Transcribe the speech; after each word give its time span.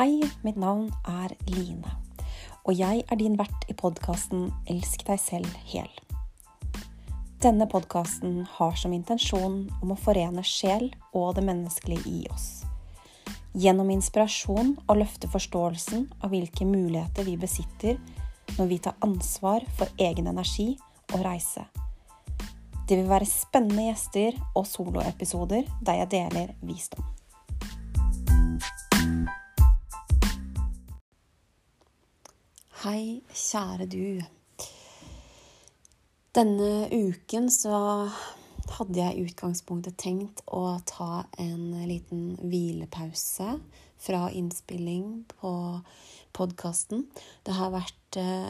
Hei, 0.00 0.22
mitt 0.40 0.56
navn 0.56 0.86
er 1.04 1.34
Line, 1.44 1.90
og 2.64 2.72
jeg 2.72 3.02
er 3.04 3.18
din 3.20 3.34
vert 3.36 3.66
i 3.68 3.74
podkasten 3.76 4.46
Elsk 4.72 5.02
deg 5.04 5.20
selv 5.20 5.58
hel. 5.68 5.90
Denne 7.44 7.66
podkasten 7.68 8.38
har 8.54 8.78
som 8.80 8.94
intensjon 8.96 9.58
om 9.82 9.92
å 9.92 9.98
forene 10.00 10.40
sjel 10.40 10.86
og 11.12 11.34
det 11.36 11.44
menneskelige 11.50 12.08
i 12.08 12.22
oss. 12.32 12.48
Gjennom 13.52 13.92
inspirasjon 13.92 14.72
å 14.88 14.96
løfte 14.96 15.28
forståelsen 15.28 16.08
av 16.24 16.32
hvilke 16.32 16.64
muligheter 16.64 17.28
vi 17.28 17.36
besitter 17.44 18.00
når 18.56 18.72
vi 18.72 18.82
tar 18.88 18.96
ansvar 19.04 19.68
for 19.76 20.00
egen 20.00 20.32
energi 20.32 20.70
og 21.12 21.20
reise. 21.28 21.68
Det 22.88 22.96
vil 22.96 23.12
være 23.12 23.28
spennende 23.28 23.90
gjester 23.90 24.40
og 24.54 24.64
soloepisoder 24.64 25.68
der 25.84 26.06
jeg 26.06 26.14
deler 26.16 26.56
visdom. 26.64 27.09
Hei, 32.80 33.20
kjære 33.36 33.84
du. 33.92 34.22
Denne 36.32 36.86
uken 36.88 37.50
så 37.52 37.74
hadde 38.78 38.96
jeg 38.96 39.18
i 39.18 39.24
utgangspunktet 39.28 39.98
tenkt 40.00 40.40
å 40.48 40.78
ta 40.88 41.26
en 41.44 41.74
liten 41.84 42.38
hvilepause 42.40 43.58
fra 44.00 44.22
innspilling 44.32 45.26
på 45.34 45.52
podkasten. 46.32 47.04
Det 47.44 47.58
har 47.60 47.76
vært 47.76 48.20
eh, 48.24 48.48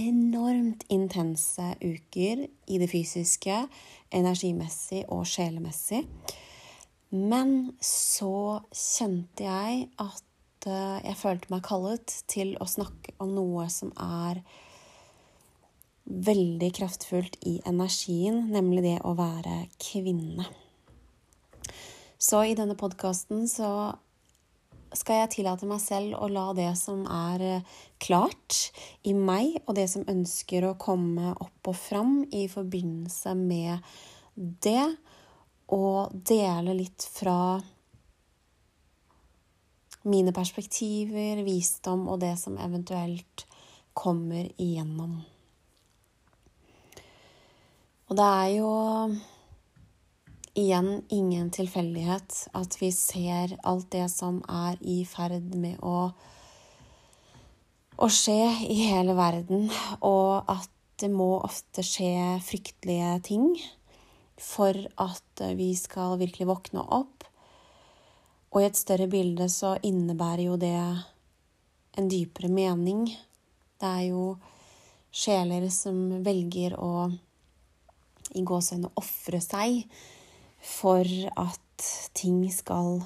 enormt 0.00 0.88
intense 0.88 1.68
uker 1.84 2.46
i 2.48 2.80
det 2.80 2.88
fysiske, 2.96 3.60
energimessig 4.08 5.04
og 5.12 5.28
sjelemessig. 5.28 6.06
Men 7.12 7.74
så 7.84 8.62
kjente 8.72 9.52
jeg 9.52 9.90
at 10.00 10.28
Eh, 10.68 10.98
jeg 11.02 11.18
følte 11.18 11.50
meg 11.50 11.64
kallet 11.66 12.14
til 12.30 12.54
å 12.62 12.68
snakke 12.70 13.14
om 13.22 13.32
noe 13.34 13.66
som 13.72 13.90
er 13.98 14.42
veldig 16.06 16.68
kraftfullt 16.76 17.38
i 17.48 17.56
energien, 17.66 18.44
nemlig 18.52 18.84
det 18.86 18.98
å 19.06 19.14
være 19.18 19.64
kvinne. 19.82 20.46
Så 22.22 22.44
i 22.46 22.56
denne 22.58 22.76
podkasten 22.78 23.46
så 23.50 23.70
skal 24.94 25.22
jeg 25.22 25.32
tillate 25.38 25.66
meg 25.66 25.80
selv 25.82 26.18
å 26.20 26.28
la 26.30 26.50
det 26.54 26.70
som 26.78 27.02
er 27.10 27.46
eh, 27.46 27.76
klart 28.02 28.70
i 29.08 29.16
meg, 29.16 29.56
og 29.66 29.74
det 29.78 29.88
som 29.90 30.06
ønsker 30.10 30.68
å 30.68 30.76
komme 30.78 31.32
opp 31.32 31.72
og 31.72 31.78
fram 31.78 32.20
i 32.30 32.44
forbindelse 32.50 33.34
med 33.38 33.82
det, 34.36 34.92
og 35.72 36.12
dele 36.28 36.76
litt 36.76 37.06
fra 37.08 37.56
mine 40.08 40.32
perspektiver, 40.34 41.42
visdom 41.46 42.08
og 42.10 42.20
det 42.22 42.34
som 42.40 42.58
eventuelt 42.60 43.46
kommer 43.94 44.48
igjennom. 44.60 45.20
Og 48.10 48.18
det 48.18 48.28
er 48.28 48.48
jo 48.58 48.72
igjen 50.58 50.90
ingen 51.08 51.48
tilfeldighet 51.54 52.42
at 52.58 52.76
vi 52.80 52.90
ser 52.92 53.54
alt 53.64 53.88
det 53.94 54.08
som 54.12 54.42
er 54.52 54.76
i 54.84 54.98
ferd 55.08 55.54
med 55.56 55.80
å, 55.80 56.10
å 57.96 58.08
skje 58.12 58.50
i 58.68 58.82
hele 58.90 59.16
verden, 59.16 59.70
og 60.04 60.50
at 60.52 60.68
det 61.00 61.08
må 61.12 61.38
ofte 61.40 61.84
skje 61.86 62.36
fryktelige 62.44 63.14
ting 63.30 63.48
for 64.42 64.76
at 65.00 65.44
vi 65.56 65.72
skal 65.78 66.18
virkelig 66.20 66.50
våkne 66.50 66.84
opp 66.84 67.24
og 68.52 68.60
i 68.60 68.68
et 68.68 68.76
større 68.76 69.08
bilde 69.08 69.48
så 69.48 69.74
innebærer 69.82 70.44
jo 70.46 70.56
det 70.60 70.76
en 71.96 72.08
dypere 72.08 72.50
mening. 72.52 73.06
Det 73.80 73.88
er 73.88 74.08
jo 74.12 74.36
sjeler 75.12 75.68
som 75.72 76.22
velger 76.24 76.76
å 76.80 77.08
i 78.32 78.44
gåsehudene 78.48 78.92
ofre 78.96 79.40
seg 79.44 79.82
for 80.62 81.08
at 81.36 81.88
ting 82.16 82.44
skal 82.52 83.02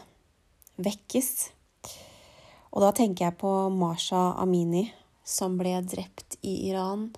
vekkes. 0.82 1.30
Og 2.74 2.82
da 2.84 2.92
tenker 2.94 3.28
jeg 3.28 3.38
på 3.40 3.52
Masha 3.72 4.34
Amini, 4.42 4.84
som 5.24 5.56
ble 5.58 5.78
drept 5.86 6.36
i 6.46 6.68
Iran, 6.68 7.08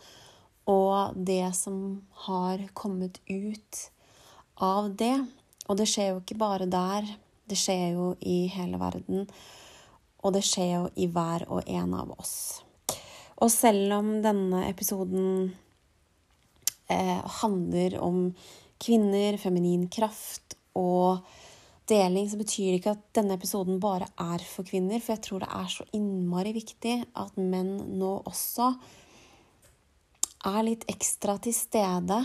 og 0.69 1.17
det 1.17 1.49
som 1.57 2.01
har 2.29 2.63
kommet 2.77 3.19
ut 3.27 3.81
av 4.63 4.93
det. 5.01 5.17
Og 5.69 5.81
det 5.81 5.89
skjer 5.91 6.13
jo 6.13 6.21
ikke 6.23 6.39
bare 6.39 6.69
der, 6.71 7.09
det 7.49 7.59
skjer 7.59 7.97
jo 7.97 8.13
i 8.21 8.47
hele 8.53 8.81
verden, 8.81 9.27
og 10.23 10.35
det 10.35 10.45
skjer 10.47 10.73
jo 10.75 10.85
i 10.99 11.09
hver 11.13 11.47
og 11.49 11.69
en 11.69 11.95
av 11.97 12.13
oss. 12.19 12.37
Og 13.39 13.51
selv 13.55 13.93
om 14.01 14.17
denne 14.23 14.65
episoden 14.67 15.53
eh, 16.91 17.21
handler 17.43 17.99
om 18.03 18.25
kvinner, 18.83 19.39
feminin 19.39 19.87
kraft 19.91 20.57
og 20.79 21.23
deling, 21.89 22.27
så 22.31 22.39
betyr 22.39 22.73
det 22.73 22.81
ikke 22.81 22.97
at 22.97 23.05
denne 23.17 23.39
episoden 23.39 23.79
bare 23.83 24.11
er 24.21 24.43
for 24.45 24.67
kvinner. 24.67 25.01
For 25.01 25.15
jeg 25.15 25.25
tror 25.27 25.45
det 25.45 25.53
er 25.55 25.71
så 25.73 25.87
innmari 25.97 26.55
viktig 26.57 26.97
at 27.19 27.39
menn 27.39 27.77
nå 28.01 28.13
også 28.29 28.73
er 30.49 30.61
litt 30.67 30.85
ekstra 30.91 31.39
til 31.43 31.55
stede 31.57 32.21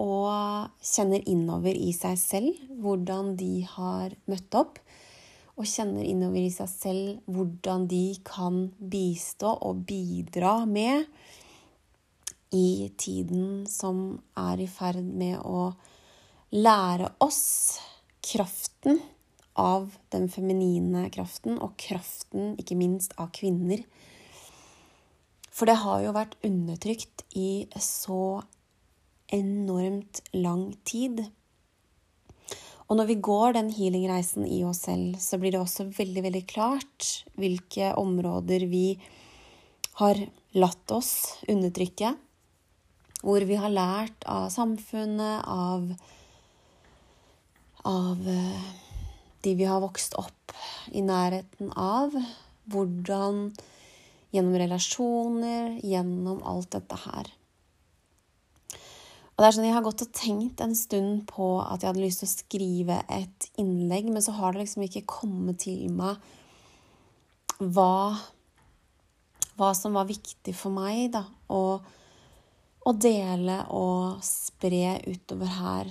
og 0.00 0.72
kjenner 0.80 1.22
innover 1.28 1.76
i 1.76 1.92
seg 1.96 2.16
selv 2.20 2.78
hvordan 2.80 3.34
de 3.36 3.66
har 3.74 4.14
møtt 4.30 4.56
opp. 4.56 4.80
Og 5.60 5.68
kjenner 5.68 6.06
innover 6.08 6.40
i 6.40 6.52
seg 6.52 6.70
selv 6.70 7.32
hvordan 7.32 7.86
de 7.90 8.04
kan 8.24 8.64
bistå 8.78 9.52
og 9.52 9.84
bidra 9.88 10.62
med 10.64 11.04
i 12.52 12.92
tiden 13.00 13.64
som 13.68 14.22
er 14.36 14.60
i 14.60 14.68
ferd 14.68 15.04
med 15.04 15.38
å 15.44 15.72
lære 16.52 17.08
oss 17.24 17.80
kraften 18.24 19.00
av 19.56 19.92
den 20.12 20.28
feminine 20.32 21.06
kraften, 21.12 21.58
og 21.60 21.76
kraften, 21.80 22.54
ikke 22.60 22.76
minst, 22.76 23.12
av 23.20 23.32
kvinner. 23.36 23.82
For 25.52 25.68
det 25.68 25.80
har 25.82 26.00
jo 26.04 26.14
vært 26.16 26.38
undertrykt 26.44 27.24
i 27.36 27.66
så 27.76 28.42
enormt 29.32 30.20
lang 30.36 30.70
tid. 30.88 31.24
Og 32.92 32.98
når 32.98 33.08
vi 33.08 33.20
går 33.24 33.54
den 33.56 33.70
healingreisen 33.72 34.44
i 34.44 34.60
oss 34.68 34.84
selv, 34.84 35.16
så 35.22 35.38
blir 35.40 35.54
det 35.54 35.62
også 35.62 35.88
veldig, 35.96 36.26
veldig 36.26 36.44
klart 36.50 37.08
hvilke 37.40 37.94
områder 37.96 38.66
vi 38.68 38.98
har 40.00 40.20
latt 40.58 40.92
oss 40.92 41.12
undertrykke. 41.48 42.12
Hvor 43.22 43.46
vi 43.48 43.56
har 43.56 43.72
lært 43.72 44.26
av 44.28 44.50
samfunnet, 44.52 45.46
av, 45.46 45.86
av 47.88 48.28
eh, 48.28 48.70
de 49.46 49.54
vi 49.56 49.68
har 49.70 49.80
vokst 49.80 50.18
opp 50.20 50.56
i 50.92 51.00
nærheten 51.06 51.70
av. 51.78 52.12
Hvordan 52.68 53.52
gjennom 54.32 54.58
relasjoner, 54.58 55.78
gjennom 55.80 56.42
alt 56.48 56.74
dette 56.74 56.98
her. 57.06 57.32
Og 59.42 59.48
det 59.48 59.48
er 59.48 59.54
sånn, 59.56 59.64
Jeg 59.66 59.74
har 59.74 59.82
gått 59.82 60.02
og 60.04 60.10
tenkt 60.14 60.60
en 60.62 60.74
stund 60.78 61.24
på 61.26 61.46
at 61.64 61.82
jeg 61.82 61.90
hadde 61.90 62.02
lyst 62.04 62.20
til 62.22 62.28
å 62.28 62.30
skrive 62.30 62.98
et 63.10 63.48
innlegg, 63.58 64.06
men 64.14 64.22
så 64.22 64.36
har 64.36 64.54
det 64.54 64.60
liksom 64.62 64.84
ikke 64.86 65.02
kommet 65.10 65.58
til 65.64 65.88
meg 65.90 66.20
hva, 67.58 68.14
hva 69.58 69.72
som 69.74 69.98
var 69.98 70.06
viktig 70.06 70.54
for 70.54 70.70
meg 70.70 71.10
da, 71.18 71.24
å, 71.50 71.58
å 72.86 72.94
dele 72.94 73.58
og 73.74 74.22
spre 74.22 75.00
utover 75.10 75.50
her. 75.58 75.90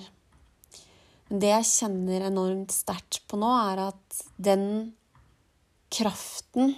Men 1.27 1.43
det 1.43 1.51
jeg 1.51 1.69
kjenner 1.73 2.29
enormt 2.31 2.71
sterkt 2.71 3.25
på 3.27 3.35
nå, 3.35 3.51
er 3.67 3.83
at 3.89 4.23
den 4.39 4.93
kraften 5.91 6.77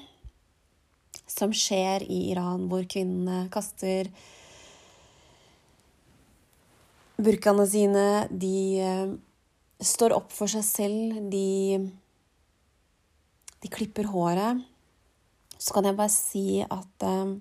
som 1.30 1.54
skjer 1.54 2.02
i 2.10 2.32
Iran, 2.34 2.66
hvor 2.66 2.90
kvinnene 2.90 3.46
kaster 3.54 4.10
burkaene 7.22 7.66
sine, 7.70 8.06
de 8.30 8.56
eh, 8.82 9.14
står 9.84 10.16
opp 10.16 10.32
for 10.34 10.50
seg 10.52 10.66
selv, 10.66 11.18
de, 11.32 11.80
de 13.62 13.72
klipper 13.72 14.10
håret, 14.14 14.64
så 15.58 15.76
kan 15.76 15.88
jeg 15.88 15.98
bare 16.00 16.14
si 16.14 16.48
at 16.64 17.08
eh, 17.08 17.36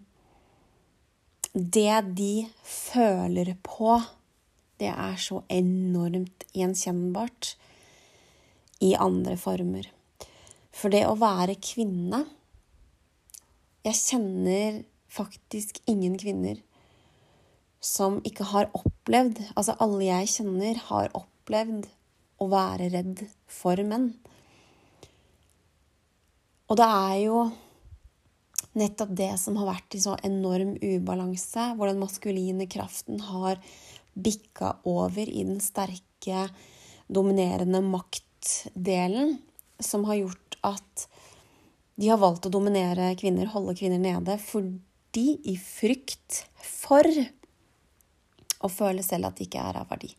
det 1.52 1.96
de 2.18 2.34
føler 2.66 3.54
på, 3.64 3.96
det 4.80 4.90
er 4.92 5.18
så 5.20 5.42
enormt 5.52 6.46
gjenkjennbart 6.56 7.54
i 8.82 8.94
andre 8.98 9.36
former. 9.38 9.86
For 10.72 10.90
det 10.92 11.04
å 11.06 11.18
være 11.20 11.60
kvinne 11.60 12.24
Jeg 13.82 13.98
kjenner 13.98 14.76
faktisk 15.10 15.80
ingen 15.90 16.14
kvinner 16.14 16.60
som 17.82 18.20
ikke 18.22 18.46
har 18.52 18.68
opplevd 18.70 18.91
Altså, 19.10 19.74
alle 19.82 20.04
jeg 20.06 20.30
kjenner, 20.36 20.78
har 20.90 21.10
opplevd 21.18 21.88
å 22.42 22.46
være 22.50 22.90
redd 22.92 23.24
for 23.50 23.80
menn. 23.86 24.12
Og 26.70 26.78
det 26.78 26.86
er 26.86 27.16
jo 27.24 27.40
nettopp 28.78 29.10
det 29.18 29.32
som 29.40 29.58
har 29.60 29.68
vært 29.74 29.96
i 29.98 30.02
så 30.02 30.14
enorm 30.24 30.76
ubalanse, 30.80 31.72
hvor 31.76 31.90
den 31.90 32.00
maskuline 32.00 32.68
kraften 32.70 33.20
har 33.26 33.58
bikka 34.14 34.76
over 34.88 35.26
i 35.26 35.42
den 35.44 35.60
sterke, 35.60 36.46
dominerende 37.12 37.82
maktdelen, 37.84 39.36
som 39.82 40.06
har 40.08 40.22
gjort 40.22 40.58
at 40.64 41.06
de 42.00 42.08
har 42.08 42.20
valgt 42.22 42.46
å 42.48 42.52
dominere 42.52 43.12
kvinner, 43.20 43.50
holde 43.52 43.74
kvinner 43.76 44.00
nede, 44.00 44.38
fordi 44.40 45.34
i 45.50 45.58
frykt 45.60 46.44
for 46.64 47.04
å 48.62 48.70
føle 48.72 49.04
selv 49.04 49.30
at 49.30 49.38
de 49.38 49.46
ikke 49.46 49.62
er 49.62 49.80
av 49.80 49.90
verdi. 49.90 50.12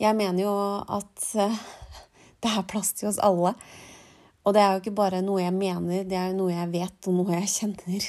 Jeg 0.00 0.16
mener 0.18 0.44
jo 0.44 0.54
at 0.92 1.26
eh, 1.40 1.58
det 2.42 2.52
er 2.52 2.68
plass 2.70 2.92
til 2.98 3.10
oss 3.10 3.20
alle. 3.22 3.54
Og 4.42 4.56
det 4.56 4.62
er 4.62 4.72
jo 4.74 4.82
ikke 4.82 4.96
bare 4.98 5.22
noe 5.22 5.44
jeg 5.44 5.54
mener, 5.54 6.06
det 6.08 6.18
er 6.18 6.32
jo 6.32 6.40
noe 6.40 6.54
jeg 6.54 6.72
vet, 6.72 6.98
og 7.06 7.18
noe 7.20 7.36
jeg 7.38 7.52
kjenner 7.58 8.08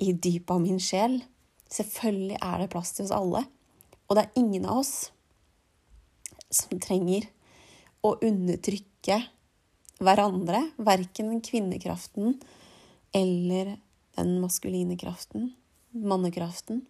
i 0.00 0.12
dypet 0.12 0.54
av 0.56 0.62
min 0.64 0.80
sjel. 0.82 1.20
Selvfølgelig 1.70 2.38
er 2.42 2.62
det 2.62 2.70
plass 2.72 2.94
til 2.96 3.06
oss 3.06 3.14
alle. 3.14 3.44
Og 4.08 4.16
det 4.16 4.24
er 4.24 4.40
ingen 4.40 4.66
av 4.66 4.80
oss 4.82 4.94
som 6.50 6.80
trenger 6.82 7.28
å 8.02 8.16
undertrykke 8.26 9.20
hverandre, 10.00 10.64
verken 10.80 11.36
kvinnekraften 11.44 12.38
eller 13.14 13.76
den 14.16 14.32
maskuline 14.40 14.96
kraften, 14.98 15.52
mannekraften. 15.92 16.82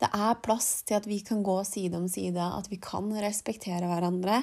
Det 0.00 0.08
er 0.16 0.38
plass 0.40 0.80
til 0.88 0.96
at 0.96 1.06
vi 1.08 1.18
kan 1.24 1.42
gå 1.44 1.58
side 1.68 1.98
om 1.98 2.06
side, 2.08 2.40
at 2.40 2.70
vi 2.70 2.78
kan 2.80 3.10
respektere 3.20 3.88
hverandre. 3.88 4.40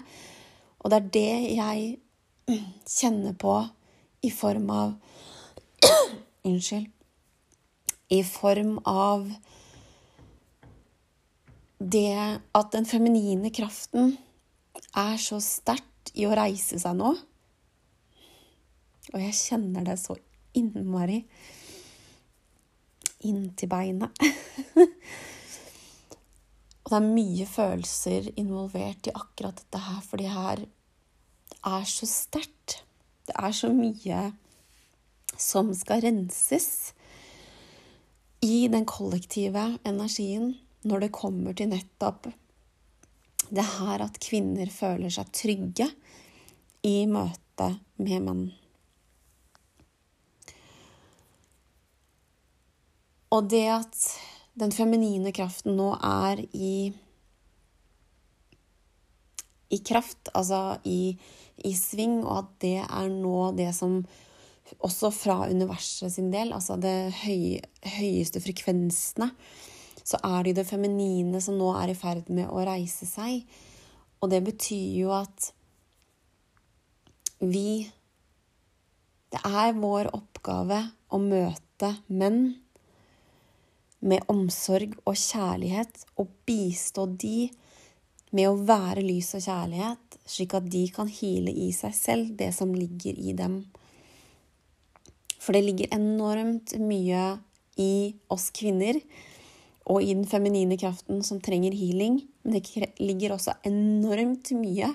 Og 0.79 0.91
det 0.93 0.99
er 0.99 1.09
det 1.15 1.31
jeg 1.57 1.97
kjenner 2.87 3.33
på 3.37 3.55
i 4.27 4.31
form 4.33 4.69
av 4.73 4.93
Unnskyld. 6.47 6.87
I 8.13 8.21
form 8.23 8.77
av 8.87 9.25
det 11.77 12.39
at 12.55 12.71
den 12.71 12.87
feminine 12.87 13.51
kraften 13.53 14.15
er 14.97 15.17
så 15.21 15.41
sterkt 15.43 16.13
i 16.15 16.25
å 16.25 16.35
reise 16.37 16.79
seg 16.79 16.95
nå. 16.97 17.11
Og 19.13 19.19
jeg 19.21 19.35
kjenner 19.35 19.85
det 19.87 19.97
så 20.01 20.15
innmari 20.57 21.19
inntil 23.27 23.69
beinet. 23.71 24.23
og 26.87 26.93
det 26.93 26.97
er 27.01 27.15
mye 27.19 27.45
følelser 27.51 28.29
involvert 28.39 29.09
i 29.09 29.11
akkurat 29.11 29.57
dette 29.59 29.79
her, 29.83 29.97
for 30.07 30.21
det 30.21 30.29
her 30.31 30.61
er 31.67 31.87
så 31.91 32.07
sterkt. 32.07 32.77
Det 33.27 33.35
er 33.35 33.51
så 33.51 33.67
mye 33.75 34.21
som 35.35 35.73
skal 35.75 36.05
renses 36.05 36.93
i 38.39 38.69
den 38.71 38.87
kollektive 38.87 39.65
energien 39.83 40.53
når 40.87 41.03
det 41.03 41.15
kommer 41.19 41.57
til 41.59 41.73
nettopp 41.73 42.29
det 43.51 43.67
her 43.75 44.05
at 44.07 44.21
kvinner 44.23 44.71
føler 44.71 45.11
seg 45.11 45.27
trygge 45.35 45.89
i 46.87 47.03
møte 47.11 47.67
med 47.99 48.23
menn. 48.29 48.47
Og 53.35 53.51
det 53.51 53.65
at 53.75 54.01
den 54.57 54.73
feminine 54.73 55.33
kraften 55.35 55.77
nå 55.77 55.91
er 56.01 56.41
i 56.55 56.93
i 59.67 59.81
kraft, 59.83 60.29
altså 60.31 60.77
i, 60.87 61.11
i 61.67 61.73
sving, 61.75 62.21
og 62.23 62.37
at 62.39 62.51
det 62.63 62.77
er 62.85 63.09
nå 63.11 63.51
det 63.57 63.73
som 63.75 63.99
også 64.83 65.11
fra 65.15 65.37
universet 65.51 66.13
sin 66.13 66.29
del, 66.31 66.53
altså 66.55 66.77
det 66.79 67.11
høy, 67.23 67.57
høyeste 67.97 68.41
frekvensene, 68.43 69.29
så 70.07 70.19
er 70.23 70.43
det 70.43 70.53
jo 70.53 70.59
det 70.61 70.69
feminine 70.69 71.41
som 71.43 71.57
nå 71.59 71.73
er 71.81 71.91
i 71.91 71.97
ferd 71.99 72.29
med 72.31 72.47
å 72.47 72.63
reise 72.67 73.07
seg. 73.09 73.43
Og 74.23 74.31
det 74.31 74.39
betyr 74.45 74.95
jo 75.01 75.13
at 75.15 75.51
vi 77.43 77.85
Det 79.27 79.41
er 79.43 79.75
vår 79.75 80.07
oppgave 80.15 80.77
å 81.11 81.17
møte 81.19 81.89
menn 82.07 82.55
med 84.07 84.23
omsorg 84.31 84.95
og 85.03 85.17
kjærlighet 85.19 86.05
og 86.19 86.31
bistå 86.47 87.07
de 87.19 87.49
med 88.35 88.49
å 88.49 88.59
være 88.67 89.03
lys 89.05 89.33
og 89.37 89.43
kjærlighet, 89.45 90.19
slik 90.27 90.55
at 90.57 90.67
de 90.71 90.83
kan 90.93 91.09
hile 91.11 91.51
i 91.51 91.69
seg 91.75 91.95
selv 91.95 92.33
det 92.39 92.51
som 92.55 92.73
ligger 92.75 93.19
i 93.19 93.35
dem. 93.37 93.61
For 95.39 95.55
det 95.55 95.63
ligger 95.63 95.93
enormt 95.95 96.75
mye 96.81 97.37
i 97.79 98.17
oss 98.33 98.49
kvinner 98.55 98.99
og 99.87 100.03
i 100.03 100.11
den 100.11 100.25
feminine 100.27 100.75
kraften 100.79 101.21
som 101.23 101.39
trenger 101.43 101.75
healing. 101.77 102.19
Men 102.43 102.57
det 102.57 102.91
ligger 102.99 103.37
også 103.37 103.55
enormt 103.67 104.51
mye 104.59 104.91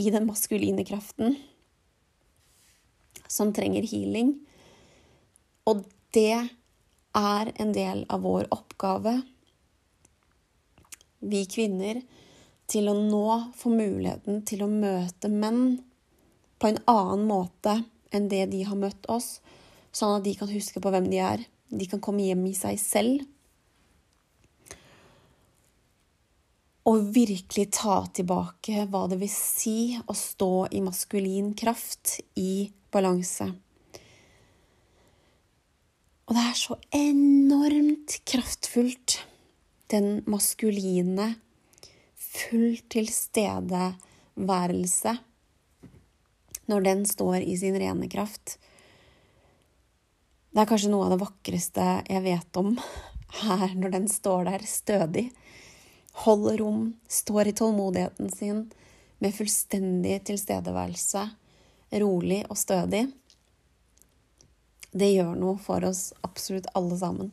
i 0.00 0.10
den 0.10 0.26
maskuline 0.26 0.82
kraften 0.88 1.36
som 3.30 3.52
trenger 3.54 3.86
healing. 3.86 4.34
Og 5.70 5.84
det 6.16 6.48
er 7.16 7.52
en 7.56 7.72
del 7.74 8.04
av 8.08 8.22
vår 8.24 8.48
oppgave. 8.54 9.20
Vi 11.20 11.44
kvinner 11.50 12.02
til 12.70 12.88
å 12.88 12.94
nå 12.96 13.26
få 13.58 13.72
muligheten 13.74 14.44
til 14.46 14.62
å 14.64 14.70
møte 14.70 15.28
menn 15.32 15.80
på 16.60 16.70
en 16.70 16.78
annen 16.90 17.26
måte 17.28 17.80
enn 18.14 18.28
det 18.30 18.46
de 18.52 18.62
har 18.66 18.78
møtt 18.78 19.08
oss, 19.10 19.38
sånn 19.92 20.18
at 20.18 20.26
de 20.26 20.34
kan 20.38 20.50
huske 20.50 20.82
på 20.82 20.92
hvem 20.92 21.08
de 21.10 21.20
er. 21.22 21.44
De 21.70 21.86
kan 21.90 22.02
komme 22.02 22.26
hjem 22.26 22.44
i 22.50 22.54
seg 22.56 22.78
selv. 22.82 23.24
Og 26.90 27.10
virkelig 27.14 27.68
ta 27.76 28.00
tilbake 28.16 28.86
hva 28.90 29.04
det 29.10 29.20
vil 29.20 29.30
si 29.30 29.94
å 30.00 30.16
stå 30.16 30.70
i 30.74 30.82
maskulin 30.82 31.52
kraft, 31.58 32.18
i 32.34 32.70
balanse. 32.90 33.50
Og 36.30 36.36
det 36.38 36.44
er 36.46 36.54
så 36.54 36.76
enormt 36.94 38.22
kraftfullt, 38.30 39.26
den 39.90 40.22
maskuline, 40.30 41.42
full 42.14 42.78
tilstedeværelse, 42.94 45.16
når 46.70 46.86
den 46.86 47.02
står 47.10 47.42
i 47.42 47.58
sin 47.58 47.74
rene 47.82 48.06
kraft. 48.12 48.62
Det 50.54 50.62
er 50.62 50.70
kanskje 50.70 50.92
noe 50.94 51.08
av 51.08 51.16
det 51.16 51.24
vakreste 51.24 51.82
jeg 52.06 52.22
vet 52.22 52.62
om 52.62 52.78
her, 53.42 53.74
når 53.74 53.90
den 53.98 54.06
står 54.06 54.46
der 54.52 54.62
stødig, 54.70 55.34
holder 56.22 56.62
rom, 56.62 56.94
står 57.10 57.50
i 57.50 57.56
tålmodigheten 57.58 58.30
sin 58.30 58.70
med 59.18 59.34
fullstendig 59.34 60.22
tilstedeværelse, 60.30 61.26
rolig 61.98 62.46
og 62.46 62.54
stødig. 62.58 63.08
Det 64.90 65.10
gjør 65.12 65.36
noe 65.38 65.58
for 65.62 65.84
oss 65.86 66.10
absolutt 66.26 66.68
alle 66.74 66.98
sammen. 66.98 67.30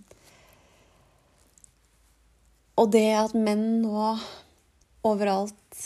Og 2.78 2.92
det 2.94 3.08
at 3.18 3.34
menn 3.34 3.82
nå 3.82 4.12
overalt 5.08 5.82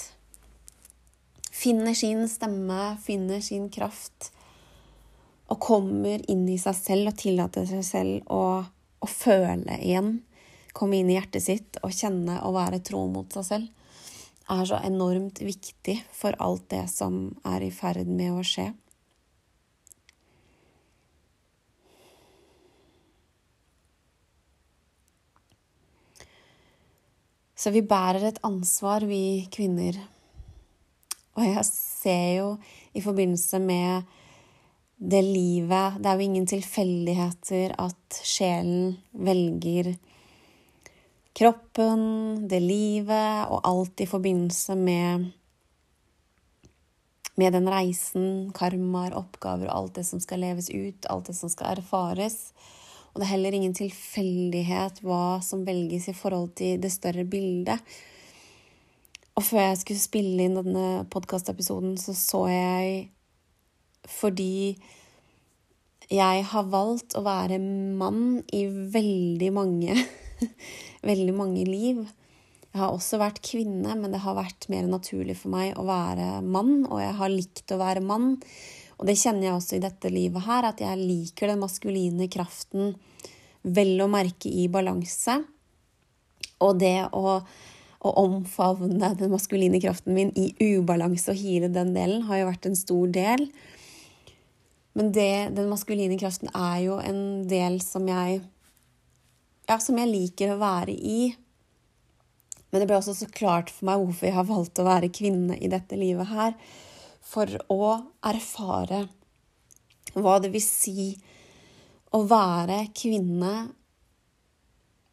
finner 1.62 1.96
sin 1.96 2.26
stemme, 2.28 2.98
finner 3.04 3.40
sin 3.46 3.70
kraft, 3.72 4.32
og 5.52 5.60
kommer 5.64 6.24
inn 6.32 6.44
i 6.50 6.58
seg 6.60 6.76
selv 6.76 7.12
og 7.12 7.20
tillater 7.20 7.68
seg 7.70 7.86
selv 7.86 8.32
å, 8.32 8.44
å 8.64 9.08
føle 9.08 9.78
igjen. 9.80 10.18
Komme 10.76 11.00
inn 11.00 11.12
i 11.12 11.18
hjertet 11.18 11.44
sitt 11.44 11.80
og 11.84 11.96
kjenne 11.96 12.40
og 12.48 12.56
være 12.56 12.80
tro 12.84 13.06
mot 13.12 13.32
seg 13.36 13.48
selv 13.48 13.78
er 14.52 14.66
så 14.68 14.80
enormt 14.84 15.42
viktig 15.42 15.98
for 16.16 16.36
alt 16.44 16.68
det 16.74 16.86
som 16.92 17.30
er 17.48 17.64
i 17.64 17.72
ferd 17.72 18.10
med 18.10 18.34
å 18.36 18.44
skje. 18.46 18.72
Så 27.62 27.70
vi 27.70 27.84
bærer 27.86 28.24
et 28.26 28.40
ansvar, 28.48 29.06
vi 29.06 29.46
kvinner. 29.54 30.00
Og 31.38 31.46
jeg 31.46 31.66
ser 31.68 32.30
jo 32.40 32.48
i 32.98 33.04
forbindelse 33.06 33.60
med 33.62 34.08
det 35.02 35.22
livet 35.26 35.98
Det 35.98 36.10
er 36.10 36.18
jo 36.18 36.26
ingen 36.28 36.48
tilfeldigheter 36.50 37.74
at 37.82 38.18
sjelen 38.26 38.98
velger 39.14 39.96
kroppen, 41.38 42.48
det 42.50 42.60
livet 42.62 43.48
og 43.50 43.62
alt 43.66 44.04
i 44.04 44.10
forbindelse 44.10 44.76
med 44.76 45.32
med 47.40 47.56
den 47.56 47.70
reisen, 47.72 48.52
karmaer, 48.54 49.16
oppgaver 49.18 49.70
og 49.70 49.78
alt 49.78 49.96
det 49.96 50.04
som 50.06 50.20
skal 50.22 50.44
leves 50.44 50.68
ut, 50.70 51.08
alt 51.10 51.32
det 51.32 51.36
som 51.38 51.50
skal 51.50 51.80
erfares. 51.80 52.52
Og 53.12 53.20
det 53.20 53.28
er 53.28 53.34
heller 53.34 53.58
ingen 53.58 53.76
tilfeldighet 53.76 55.02
hva 55.04 55.42
som 55.44 55.66
velges 55.68 56.08
i 56.12 56.16
forhold 56.16 56.54
til 56.60 56.80
det 56.82 56.94
større 56.94 57.26
bildet. 57.28 57.80
Og 59.36 59.44
før 59.48 59.66
jeg 59.66 59.82
skulle 59.82 60.04
spille 60.04 60.48
inn 60.48 60.58
denne 60.60 61.04
podkastepisoden, 61.12 61.98
så 62.00 62.16
så 62.18 62.46
jeg 62.52 63.10
fordi 64.10 64.78
jeg 66.12 66.46
har 66.52 66.72
valgt 66.72 67.14
å 67.16 67.22
være 67.24 67.60
mann 67.62 68.42
i 68.52 68.66
veldig 68.68 69.52
mange 69.56 69.96
veldig 71.10 71.36
mange 71.36 71.64
liv. 71.68 72.02
Jeg 72.72 72.80
har 72.80 72.94
også 72.96 73.20
vært 73.20 73.42
kvinne, 73.44 73.96
men 74.00 74.14
det 74.14 74.22
har 74.24 74.38
vært 74.38 74.70
mer 74.72 74.88
naturlig 74.88 75.36
for 75.42 75.52
meg 75.54 75.76
å 75.80 75.86
være 75.88 76.40
mann, 76.44 76.86
og 76.88 77.02
jeg 77.04 77.18
har 77.20 77.34
likt 77.34 77.74
å 77.76 77.80
være 77.82 78.04
mann. 78.04 78.38
Og 79.02 79.10
det 79.10 79.18
kjenner 79.18 79.48
jeg 79.48 79.58
også 79.58 79.78
i 79.80 79.82
dette 79.82 80.12
livet 80.14 80.46
her, 80.46 80.68
at 80.70 80.82
jeg 80.84 81.00
liker 81.02 81.50
den 81.50 81.64
maskuline 81.64 82.28
kraften 82.30 82.94
vel 83.66 83.96
å 84.02 84.10
merke 84.10 84.50
i 84.50 84.68
balanse. 84.70 85.40
Og 86.62 86.78
det 86.82 87.10
å, 87.18 87.40
å 87.42 88.14
omfavne 88.22 89.10
den 89.18 89.34
maskuline 89.34 89.82
kraften 89.82 90.14
min 90.14 90.30
i 90.38 90.52
ubalanse 90.78 91.34
og 91.34 91.42
hile 91.42 91.72
den 91.74 91.96
delen, 91.98 92.28
har 92.30 92.44
jo 92.44 92.50
vært 92.52 92.70
en 92.70 92.78
stor 92.78 93.10
del. 93.18 93.48
Men 94.94 95.10
det, 95.16 95.34
den 95.58 95.72
maskuline 95.72 96.20
kraften 96.22 96.54
er 96.54 96.78
jo 96.86 97.02
en 97.02 97.48
del 97.50 97.82
som 97.82 98.06
jeg 98.06 98.44
ja, 99.70 99.78
som 99.80 99.98
jeg 99.98 100.12
liker 100.12 100.54
å 100.54 100.62
være 100.62 100.94
i. 100.94 101.32
Men 102.70 102.84
det 102.84 102.88
ble 102.90 102.98
også 103.00 103.16
så 103.18 103.28
klart 103.32 103.72
for 103.74 103.88
meg 103.88 104.02
hvorfor 104.02 104.28
jeg 104.28 104.38
har 104.38 104.48
valgt 104.50 104.82
å 104.82 104.88
være 104.88 105.12
kvinne 105.14 105.58
i 105.58 105.70
dette 105.72 105.98
livet 105.98 106.30
her. 106.30 106.56
For 107.32 107.48
å 107.72 107.92
erfare 108.28 109.06
hva 110.14 110.36
det 110.44 110.52
vil 110.52 110.64
si 110.66 111.12
å 112.12 112.20
være 112.28 112.84
kvinne 112.98 113.54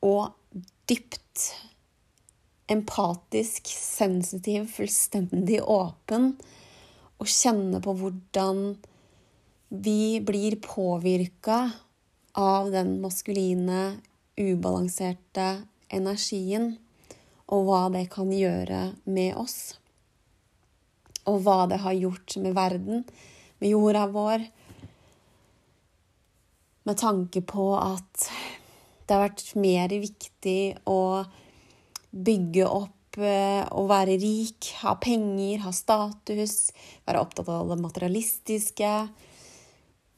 og 0.02 0.62
dypt 0.90 1.44
empatisk, 2.68 3.70
sensitiv, 3.70 4.66
fullstendig 4.74 5.60
åpen. 5.62 6.32
Og 7.18 7.30
kjenne 7.30 7.80
på 7.82 7.94
hvordan 7.98 8.62
vi 9.68 10.18
blir 10.24 10.58
påvirka 10.64 11.60
av 12.38 12.70
den 12.72 12.98
maskuline 13.02 13.98
ubalanserte 14.38 15.48
energien, 15.90 16.76
og 17.48 17.64
hva 17.66 17.82
det 17.92 18.06
kan 18.12 18.30
gjøre 18.32 18.82
med 19.08 19.34
oss. 19.40 19.78
Og 21.26 21.42
hva 21.44 21.66
det 21.70 21.80
har 21.82 21.96
gjort 21.96 22.36
med 22.42 22.54
verden, 22.56 23.02
med 23.58 23.72
jorda 23.72 24.06
vår. 24.12 24.46
Med 26.88 27.00
tanke 27.00 27.42
på 27.44 27.72
at 27.76 28.28
det 29.08 29.16
har 29.16 29.24
vært 29.26 29.44
mer 29.56 29.92
viktig 29.92 30.60
å 30.88 31.00
bygge 32.12 32.68
opp 32.68 33.18
eh, 33.20 33.64
å 33.64 33.84
være 33.88 34.18
rik, 34.20 34.70
ha 34.82 34.94
penger, 35.00 35.62
ha 35.64 35.72
status, 35.74 36.70
være 37.08 37.22
opptatt 37.24 37.50
av 37.52 37.72
det 37.72 37.80
materialistiske, 37.82 38.92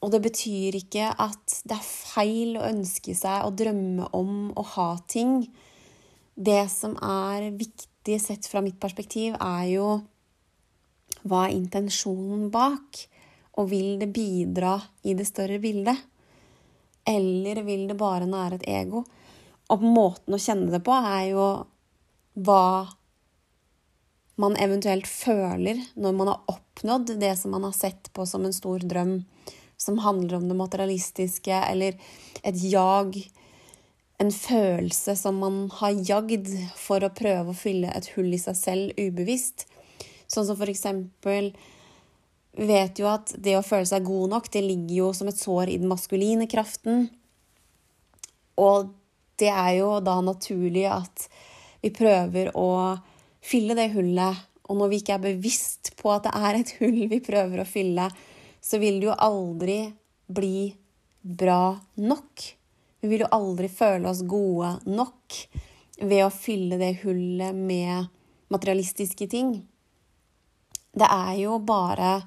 og 0.01 0.13
det 0.15 0.23
betyr 0.25 0.79
ikke 0.81 1.11
at 1.13 1.59
det 1.69 1.77
er 1.77 1.87
feil 1.87 2.57
å 2.57 2.67
ønske 2.71 3.15
seg 3.17 3.45
og 3.45 3.59
drømme 3.61 4.07
om 4.17 4.49
å 4.57 4.65
ha 4.75 4.91
ting. 5.11 5.43
Det 6.35 6.63
som 6.73 6.95
er 7.05 7.51
viktig 7.53 8.17
sett 8.23 8.49
fra 8.49 8.63
mitt 8.65 8.79
perspektiv, 8.81 9.37
er 9.37 9.67
jo 9.75 9.89
hva 11.25 11.47
er 11.47 11.57
intensjonen 11.57 12.49
bak? 12.53 13.03
Og 13.59 13.69
vil 13.73 13.99
det 14.01 14.13
bidra 14.15 14.77
i 15.03 15.15
det 15.19 15.27
større 15.29 15.59
bildet? 15.61 15.99
Eller 17.09 17.63
vil 17.67 17.89
det 17.91 17.99
bare 18.01 18.29
nære 18.31 18.61
et 18.61 18.69
ego? 18.71 19.05
Og 19.71 19.85
måten 19.85 20.35
å 20.35 20.41
kjenne 20.41 20.71
det 20.73 20.83
på 20.87 20.95
er 20.97 21.27
jo 21.33 21.47
hva 22.41 22.65
man 24.41 24.57
eventuelt 24.57 25.09
føler 25.11 25.83
når 26.01 26.17
man 26.17 26.31
har 26.33 26.55
oppnådd 26.55 27.15
det 27.21 27.35
som 27.39 27.53
man 27.55 27.67
har 27.69 27.77
sett 27.77 28.09
på 28.17 28.25
som 28.27 28.47
en 28.47 28.57
stor 28.57 28.81
drøm 28.81 29.19
som 29.81 29.99
handler 29.99 30.37
om 30.37 30.49
det 30.49 30.55
materialistiske, 30.55 31.55
eller 31.55 31.97
et 32.45 32.63
jag, 32.73 33.17
en 34.21 34.33
følelse 34.33 35.17
som 35.17 35.39
man 35.41 35.71
har 35.81 35.97
jagd 36.05 36.51
for 36.77 37.01
å 37.01 37.13
prøve 37.17 37.53
å 37.53 37.57
fylle 37.57 37.93
et 37.97 38.11
hull 38.13 38.29
i 38.37 38.41
seg 38.41 38.59
selv 38.59 39.01
ubevisst. 39.01 39.65
Sånn 40.31 40.47
som 40.47 40.59
for 40.59 40.71
eksempel 40.71 41.51
Vi 42.51 42.67
vet 42.67 42.99
jo 42.99 43.07
at 43.11 43.33
det 43.39 43.55
å 43.59 43.65
føle 43.67 43.87
seg 43.87 44.07
god 44.07 44.33
nok, 44.33 44.49
det 44.51 44.63
ligger 44.65 44.95
jo 44.97 45.11
som 45.15 45.29
et 45.31 45.39
sår 45.39 45.71
i 45.71 45.77
den 45.79 45.91
maskuline 45.91 46.49
kraften. 46.51 47.05
Og 48.59 48.91
det 49.39 49.53
er 49.55 49.77
jo 49.79 49.93
da 50.03 50.17
naturlig 50.25 50.83
at 50.91 51.29
vi 51.81 51.93
prøver 51.95 52.51
å 52.59 52.99
fylle 53.41 53.77
det 53.79 53.93
hullet. 53.95 54.43
Og 54.67 54.81
når 54.81 54.91
vi 54.91 55.01
ikke 55.01 55.17
er 55.17 55.25
bevisst 55.25 55.95
på 56.01 56.11
at 56.13 56.27
det 56.27 56.35
er 56.37 56.59
et 56.59 56.75
hull 56.81 57.01
vi 57.11 57.23
prøver 57.25 57.63
å 57.63 57.69
fylle, 57.69 58.11
så 58.61 58.83
vil 58.83 58.99
det 59.01 59.09
jo 59.09 59.17
aldri 59.17 59.79
bli 60.31 60.69
bra 61.23 61.79
nok. 62.03 62.45
Vi 63.01 63.09
vil 63.09 63.25
jo 63.25 63.33
aldri 63.33 63.71
føle 63.73 64.11
oss 64.11 64.27
gode 64.29 64.75
nok 64.91 65.39
ved 66.01 66.25
å 66.27 66.33
fylle 66.35 66.79
det 66.81 66.97
hullet 67.05 67.57
med 67.57 68.11
materialistiske 68.53 69.31
ting. 69.31 69.55
Det 70.91 71.07
er 71.07 71.35
jo 71.39 71.59
bare 71.63 72.21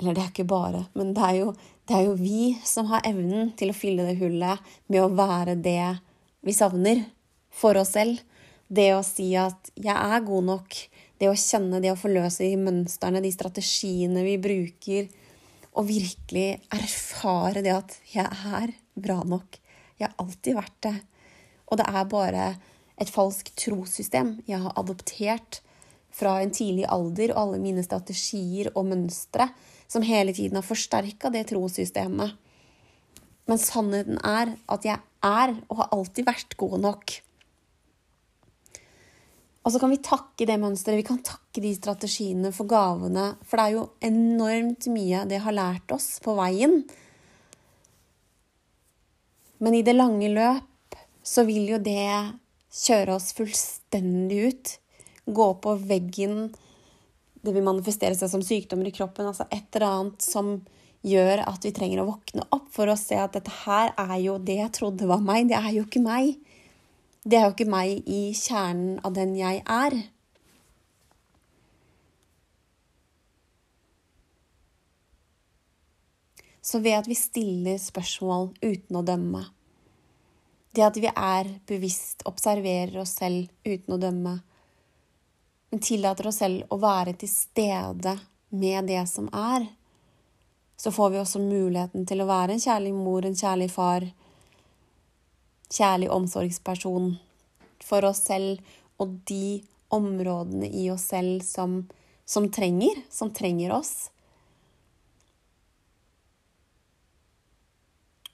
Eller 0.00 0.16
det 0.16 0.22
er 0.22 0.30
ikke 0.30 0.48
bare, 0.48 0.86
men 0.96 1.12
det 1.12 1.24
er, 1.26 1.34
jo, 1.42 1.50
det 1.84 1.96
er 1.96 2.06
jo 2.06 2.14
vi 2.16 2.54
som 2.64 2.86
har 2.88 3.04
evnen 3.04 3.50
til 3.60 3.68
å 3.68 3.76
fylle 3.76 4.06
det 4.06 4.16
hullet 4.16 4.70
med 4.88 5.02
å 5.02 5.10
være 5.12 5.58
det 5.60 5.98
vi 6.40 6.54
savner 6.56 7.02
for 7.52 7.76
oss 7.76 7.92
selv. 7.98 8.22
Det 8.64 8.94
å 8.94 9.02
si 9.04 9.34
at 9.36 9.68
'jeg 9.76 9.92
er 9.92 10.24
god 10.24 10.44
nok', 10.46 10.78
det 11.20 11.28
å 11.28 11.36
kjenne, 11.36 11.82
det 11.82 11.92
å 11.92 12.00
forløse 12.00 12.48
de 12.48 12.56
mønstrene, 12.56 13.20
de 13.20 13.32
strategiene 13.34 14.24
vi 14.24 14.38
bruker, 14.40 15.10
og 15.76 15.90
virkelig 15.90 16.62
erfare 16.72 17.60
det 17.60 17.76
at 17.76 18.00
'jeg 18.08 18.24
er 18.24 18.72
bra 18.96 19.20
nok'. 19.20 19.60
Jeg 19.98 20.08
har 20.08 20.16
alltid 20.16 20.54
vært 20.56 20.80
det. 20.80 20.96
Og 21.68 21.76
det 21.76 21.86
er 21.86 22.04
bare 22.04 22.56
et 22.96 23.10
falskt 23.10 23.52
trossystem 23.56 24.40
jeg 24.46 24.60
har 24.60 24.72
adoptert 24.76 25.60
fra 26.14 26.38
en 26.42 26.52
tidlig 26.54 26.86
alder, 26.90 27.34
og 27.34 27.42
alle 27.42 27.62
mine 27.62 27.84
strategier 27.86 28.70
og 28.74 28.88
mønstre 28.90 29.50
som 29.90 30.06
hele 30.06 30.34
tiden 30.36 30.58
har 30.58 30.66
forsterka 30.66 31.32
det 31.34 31.48
trossystemet. 31.50 32.36
Men 33.50 33.58
sannheten 33.58 34.20
er 34.22 34.54
at 34.70 34.86
jeg 34.86 35.00
er 35.26 35.56
og 35.68 35.82
har 35.82 35.90
alltid 35.96 36.28
vært 36.28 36.56
god 36.60 36.78
nok. 36.84 37.16
Og 39.60 39.74
så 39.74 39.80
kan 39.82 39.92
vi 39.92 40.00
takke 40.00 40.46
det 40.48 40.56
mønsteret, 40.60 41.02
vi 41.02 41.08
kan 41.08 41.20
takke 41.24 41.60
de 41.60 41.72
strategiene 41.76 42.52
for 42.54 42.70
gavene. 42.70 43.34
For 43.44 43.60
det 43.60 43.66
er 43.66 43.76
jo 43.76 43.88
enormt 44.06 44.88
mye 44.92 45.26
det 45.28 45.42
har 45.44 45.56
lært 45.56 45.92
oss 45.92 46.14
på 46.24 46.36
veien. 46.38 46.80
Men 49.60 49.76
i 49.76 49.84
det 49.84 49.96
lange 49.98 50.30
løp 50.32 50.96
så 51.26 51.44
vil 51.44 51.74
jo 51.74 51.80
det 51.82 52.08
kjøre 52.72 53.18
oss 53.18 53.34
fullstendig 53.36 54.40
ut. 54.48 54.72
Gå 55.30 55.48
på 55.62 55.76
veggen. 55.86 56.50
Det 57.40 57.54
vil 57.54 57.64
manifestere 57.64 58.16
seg 58.18 58.32
som 58.32 58.44
sykdommer 58.44 58.90
i 58.90 58.94
kroppen. 58.94 59.30
Altså 59.30 59.46
et 59.48 59.68
eller 59.76 59.88
annet 59.88 60.26
som 60.26 60.58
gjør 61.06 61.44
at 61.48 61.64
vi 61.64 61.72
trenger 61.72 62.02
å 62.02 62.10
våkne 62.10 62.44
opp 62.52 62.68
for 62.74 62.90
å 62.90 62.98
se 62.98 63.16
at 63.16 63.32
dette 63.36 63.52
her 63.62 63.94
er 63.96 64.16
jo 64.20 64.36
det 64.42 64.58
jeg 64.60 64.74
trodde 64.76 65.08
var 65.08 65.22
meg. 65.24 65.48
Det 65.48 65.56
er 65.56 65.72
jo 65.78 65.86
ikke 65.86 66.04
meg. 66.04 66.34
Det 67.24 67.38
er 67.38 67.46
jo 67.48 67.54
ikke 67.54 67.68
meg 67.68 68.08
i 68.08 68.22
kjernen 68.36 68.98
av 69.04 69.14
den 69.16 69.36
jeg 69.38 69.62
er. 69.64 69.96
Så 76.60 76.78
ved 76.84 77.00
at 77.00 77.08
vi 77.08 77.16
stiller 77.16 77.80
spørsmål 77.80 78.52
uten 78.62 79.00
å 79.00 79.02
dømme, 79.02 79.46
det 80.76 80.84
at 80.86 80.98
vi 81.02 81.08
er 81.10 81.48
bevisst, 81.66 82.22
observerer 82.28 83.00
oss 83.00 83.16
selv 83.18 83.48
uten 83.66 83.96
å 83.96 83.98
dømme, 83.98 84.36
men 85.70 85.80
tillater 85.80 86.26
oss 86.26 86.40
selv 86.42 86.66
å 86.72 86.78
være 86.82 87.14
til 87.20 87.30
stede 87.30 88.16
med 88.50 88.90
det 88.90 89.04
som 89.08 89.28
er, 89.32 89.66
så 90.80 90.92
får 90.92 91.10
vi 91.10 91.20
også 91.20 91.42
muligheten 91.44 92.06
til 92.08 92.22
å 92.22 92.28
være 92.30 92.56
en 92.56 92.62
kjærlig 92.62 92.92
mor, 92.96 93.26
en 93.26 93.36
kjærlig 93.36 93.68
far, 93.70 94.06
kjærlig 95.70 96.08
omsorgsperson 96.10 97.12
for 97.84 98.06
oss 98.08 98.24
selv 98.26 98.62
og 99.00 99.18
de 99.28 99.60
områdene 99.94 100.70
i 100.72 100.88
oss 100.90 101.10
selv 101.12 101.44
som, 101.46 101.82
som 102.24 102.48
trenger, 102.50 103.02
som 103.10 103.30
trenger 103.34 103.74
oss. 103.76 103.94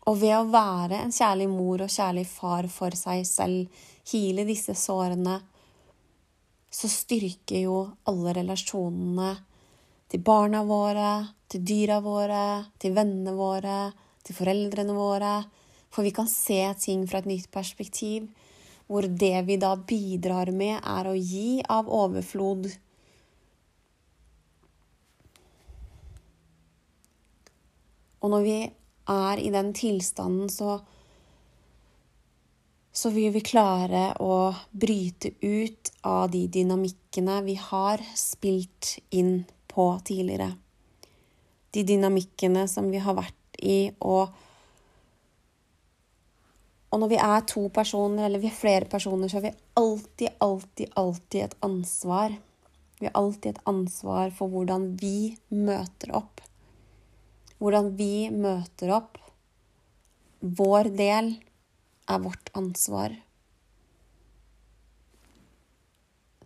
Og 0.06 0.20
ved 0.22 0.36
å 0.38 0.46
være 0.46 1.02
en 1.02 1.12
kjærlig 1.12 1.48
mor 1.50 1.82
og 1.82 1.90
kjærlig 1.90 2.26
far 2.30 2.70
for 2.70 2.94
seg 2.94 3.26
selv, 3.26 3.84
hile 4.06 4.46
disse 4.46 4.76
sårene, 4.78 5.40
så 6.70 6.88
styrker 6.90 7.62
jo 7.62 7.76
alle 8.10 8.34
relasjonene 8.36 9.30
til 10.10 10.22
barna 10.22 10.62
våre, 10.66 11.12
til 11.50 11.62
dyra 11.66 12.00
våre, 12.04 12.66
til 12.78 12.94
vennene 12.96 13.34
våre, 13.36 13.90
til 14.26 14.36
foreldrene 14.36 14.94
våre, 14.96 15.36
for 15.90 16.06
vi 16.06 16.12
kan 16.14 16.28
se 16.30 16.60
ting 16.82 17.06
fra 17.08 17.22
et 17.22 17.30
nytt 17.30 17.50
perspektiv, 17.54 18.26
hvor 18.86 19.06
det 19.06 19.46
vi 19.48 19.56
da 19.58 19.72
bidrar 19.78 20.50
med, 20.54 20.78
er 20.82 21.08
å 21.10 21.14
gi 21.16 21.62
av 21.62 21.88
overflod. 21.90 22.68
Og 28.22 28.32
når 28.32 28.44
vi 28.46 28.58
er 29.16 29.42
i 29.42 29.50
den 29.54 29.72
tilstanden, 29.74 30.50
så 30.50 30.80
så 32.96 33.10
vil 33.12 33.28
vi 33.34 33.42
klare 33.44 34.14
å 34.24 34.54
bryte 34.72 35.34
ut 35.42 35.90
av 36.08 36.30
de 36.32 36.46
dynamikkene 36.48 37.42
vi 37.44 37.58
har 37.60 38.00
spilt 38.16 38.94
inn 39.12 39.42
på 39.68 39.90
tidligere. 40.08 40.54
De 41.76 41.84
dynamikkene 41.84 42.64
som 42.72 42.88
vi 42.88 43.02
har 43.04 43.18
vært 43.18 43.60
i, 43.60 43.90
og 44.00 44.42
Og 46.94 47.00
når 47.02 47.10
vi 47.10 47.16
er 47.20 47.42
to 47.50 47.62
personer, 47.74 48.24
eller 48.24 48.40
vi 48.40 48.48
er 48.48 48.54
flere 48.56 48.86
personer, 48.88 49.28
så 49.28 49.36
har 49.36 49.42
vi 49.48 49.56
alltid, 49.76 50.28
alltid, 50.40 50.92
alltid 50.96 51.42
et 51.44 51.56
ansvar. 51.66 52.36
Vi 53.00 53.08
har 53.08 53.12
alltid 53.20 53.50
et 53.50 53.66
ansvar 53.68 54.30
for 54.32 54.48
hvordan 54.48 54.86
vi 54.96 55.34
møter 55.50 56.14
opp. 56.16 56.40
Hvordan 57.58 57.90
vi 57.98 58.30
møter 58.32 58.94
opp. 58.96 59.18
Vår 60.40 60.88
del 60.96 61.34
er 62.06 62.22
vårt 62.22 62.50
ansvar. 62.58 63.14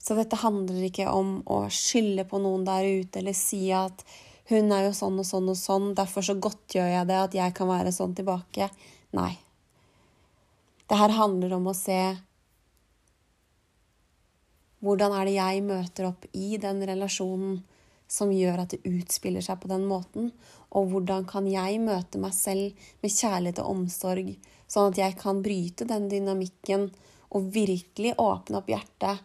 Så 0.00 0.16
dette 0.16 0.38
handler 0.40 0.86
ikke 0.88 1.10
om 1.12 1.40
å 1.44 1.66
skylde 1.68 2.24
på 2.28 2.40
noen 2.40 2.64
der 2.64 2.88
ute 3.02 3.20
eller 3.20 3.36
si 3.36 3.66
at 3.76 4.04
hun 4.50 4.72
er 4.74 4.88
jo 4.88 4.94
sånn 4.96 5.20
og 5.20 5.26
sånn 5.28 5.50
og 5.52 5.58
sånn, 5.58 5.92
derfor 5.94 6.24
så 6.26 6.34
godtgjør 6.40 6.88
jeg 6.90 7.06
det 7.06 7.18
at 7.20 7.36
jeg 7.36 7.54
kan 7.54 7.68
være 7.70 7.92
sånn 7.94 8.16
tilbake. 8.18 8.66
Nei. 9.14 9.34
Det 10.90 10.98
her 10.98 11.14
handler 11.14 11.54
om 11.54 11.68
å 11.70 11.76
se 11.76 12.00
hvordan 14.80 15.12
er 15.14 15.28
det 15.28 15.36
jeg 15.36 15.62
møter 15.68 16.08
opp 16.08 16.24
i 16.32 16.56
den 16.58 16.80
relasjonen 16.88 17.60
som 18.10 18.32
gjør 18.34 18.64
at 18.64 18.72
det 18.74 18.88
utspiller 18.88 19.44
seg 19.44 19.60
på 19.62 19.70
den 19.70 19.84
måten, 19.86 20.32
og 20.74 20.90
hvordan 20.90 21.28
kan 21.30 21.46
jeg 21.46 21.78
møte 21.84 22.18
meg 22.18 22.34
selv 22.34 22.88
med 23.04 23.14
kjærlighet 23.14 23.60
og 23.62 23.76
omsorg 23.76 24.32
Sånn 24.70 24.92
at 24.92 25.00
jeg 25.00 25.16
kan 25.18 25.40
bryte 25.42 25.86
den 25.88 26.06
dynamikken 26.10 26.88
og 27.34 27.50
virkelig 27.54 28.14
åpne 28.22 28.60
opp 28.60 28.70
hjertet. 28.70 29.24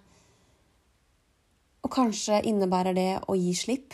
Og 1.86 1.92
kanskje 1.94 2.42
innebærer 2.50 2.98
det 2.98 3.12
å 3.30 3.38
gi 3.38 3.54
slipp. 3.58 3.94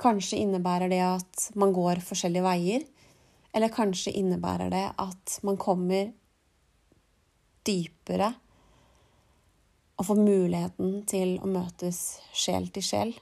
Kanskje 0.00 0.40
innebærer 0.40 0.88
det 0.88 1.02
at 1.04 1.48
man 1.60 1.74
går 1.76 2.00
forskjellige 2.06 2.46
veier. 2.46 2.86
Eller 3.52 3.72
kanskje 3.72 4.14
innebærer 4.16 4.72
det 4.72 4.84
at 4.96 5.38
man 5.44 5.60
kommer 5.60 6.12
dypere 7.68 8.32
og 9.98 10.06
får 10.06 10.20
muligheten 10.22 11.00
til 11.10 11.36
å 11.42 11.48
møtes 11.50 12.20
sjel 12.32 12.68
til 12.72 12.84
sjel. 12.86 13.16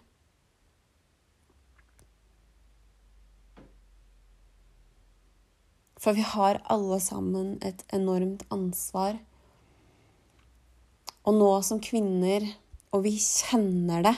For 5.96 6.16
vi 6.16 6.24
har 6.26 6.60
alle 6.72 6.98
sammen 7.00 7.56
et 7.64 7.82
enormt 7.96 8.44
ansvar. 8.52 9.16
Og 11.26 11.34
nå 11.34 11.50
som 11.66 11.80
kvinner, 11.82 12.44
og 12.94 13.06
vi 13.08 13.16
kjenner 13.20 14.04
det 14.06 14.16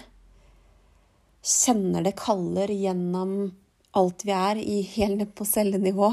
Kjenner 1.48 2.02
det 2.04 2.16
kaller 2.18 2.68
gjennom 2.68 3.52
alt 3.96 4.24
vi 4.26 4.34
er, 4.34 4.58
i 4.58 4.82
helt 4.82 5.20
ned 5.20 5.30
på 5.38 5.46
cellenivå. 5.48 6.10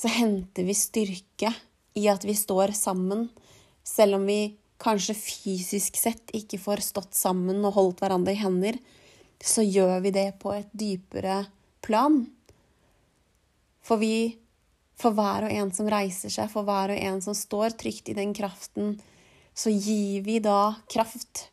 Så 0.00 0.10
henter 0.10 0.66
vi 0.66 0.74
styrke 0.74 1.52
i 1.94 2.08
at 2.10 2.24
vi 2.26 2.34
står 2.34 2.72
sammen, 2.74 3.28
selv 3.86 4.18
om 4.18 4.26
vi 4.26 4.56
kanskje 4.82 5.14
fysisk 5.14 6.00
sett 6.00 6.32
ikke 6.34 6.58
får 6.58 6.82
stått 6.88 7.14
sammen 7.14 7.60
og 7.62 7.76
holdt 7.76 8.02
hverandre 8.02 8.34
i 8.34 8.40
hender 8.40 8.80
så 9.42 9.64
gjør 9.66 9.98
vi 10.04 10.12
det 10.14 10.28
på 10.42 10.52
et 10.54 10.70
dypere 10.72 11.42
plan. 11.82 12.22
For 13.82 13.98
vi, 13.98 14.38
for 14.98 15.14
hver 15.16 15.48
og 15.48 15.54
en 15.54 15.72
som 15.74 15.90
reiser 15.90 16.30
seg, 16.30 16.50
for 16.52 16.66
hver 16.66 16.94
og 16.94 17.00
en 17.00 17.18
som 17.24 17.34
står 17.34 17.74
trygt 17.80 18.12
i 18.12 18.16
den 18.18 18.34
kraften, 18.36 19.00
så 19.54 19.72
gir 19.74 20.22
vi 20.24 20.38
da 20.40 20.76
kraft 20.90 21.48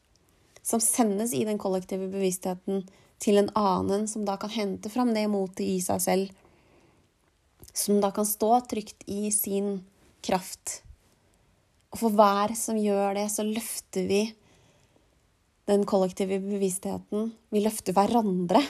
som 0.64 0.82
sendes 0.84 1.34
i 1.34 1.42
den 1.48 1.58
kollektive 1.60 2.08
bevisstheten 2.12 2.86
til 3.20 3.42
en 3.42 3.50
annen 3.58 4.06
som 4.08 4.24
da 4.28 4.38
kan 4.40 4.54
hente 4.54 4.92
fram 4.94 5.16
det 5.16 5.26
motet 5.32 5.66
i 5.66 5.80
seg 5.84 6.04
selv. 6.04 6.30
Som 7.74 8.00
da 8.04 8.14
kan 8.14 8.28
stå 8.28 8.52
trygt 8.70 9.04
i 9.10 9.32
sin 9.34 9.80
kraft. 10.26 10.82
Og 11.90 12.04
for 12.04 12.14
hver 12.14 12.54
som 12.60 12.78
gjør 12.78 13.18
det, 13.18 13.28
så 13.34 13.44
løfter 13.48 14.06
vi 14.06 14.22
den 15.70 15.86
kollektive 15.86 16.40
bevisstheten. 16.42 17.32
Vi 17.54 17.62
løfter 17.62 17.94
hverandre. 17.94 18.62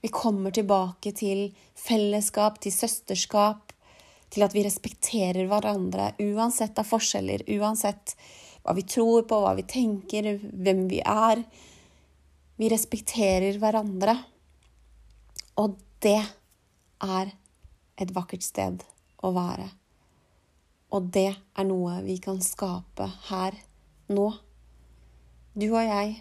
Vi 0.00 0.08
kommer 0.12 0.52
tilbake 0.52 1.12
til 1.16 1.46
fellesskap, 1.76 2.58
til 2.60 2.72
søsterskap, 2.72 3.72
til 4.30 4.44
at 4.44 4.54
vi 4.56 4.64
respekterer 4.64 5.48
hverandre 5.48 6.12
uansett 6.20 6.78
av 6.80 6.88
forskjeller, 6.88 7.46
uansett 7.56 8.14
hva 8.60 8.76
vi 8.76 8.84
tror 8.84 9.24
på, 9.28 9.40
hva 9.40 9.54
vi 9.56 9.64
tenker, 9.68 10.34
hvem 10.36 10.84
vi 10.90 11.00
er. 11.00 11.40
Vi 12.60 12.68
respekterer 12.68 13.56
hverandre. 13.60 14.18
Og 15.60 15.80
det 16.04 16.20
er 16.20 17.32
et 18.00 18.14
vakkert 18.16 18.44
sted 18.44 18.84
å 19.24 19.32
være. 19.36 19.68
Og 20.92 21.08
det 21.12 21.30
er 21.32 21.68
noe 21.68 22.00
vi 22.04 22.20
kan 22.20 22.40
skape 22.44 23.08
her 23.30 23.56
nå. 24.10 24.26
Du 25.54 25.66
og 25.70 25.84
jeg. 25.84 26.18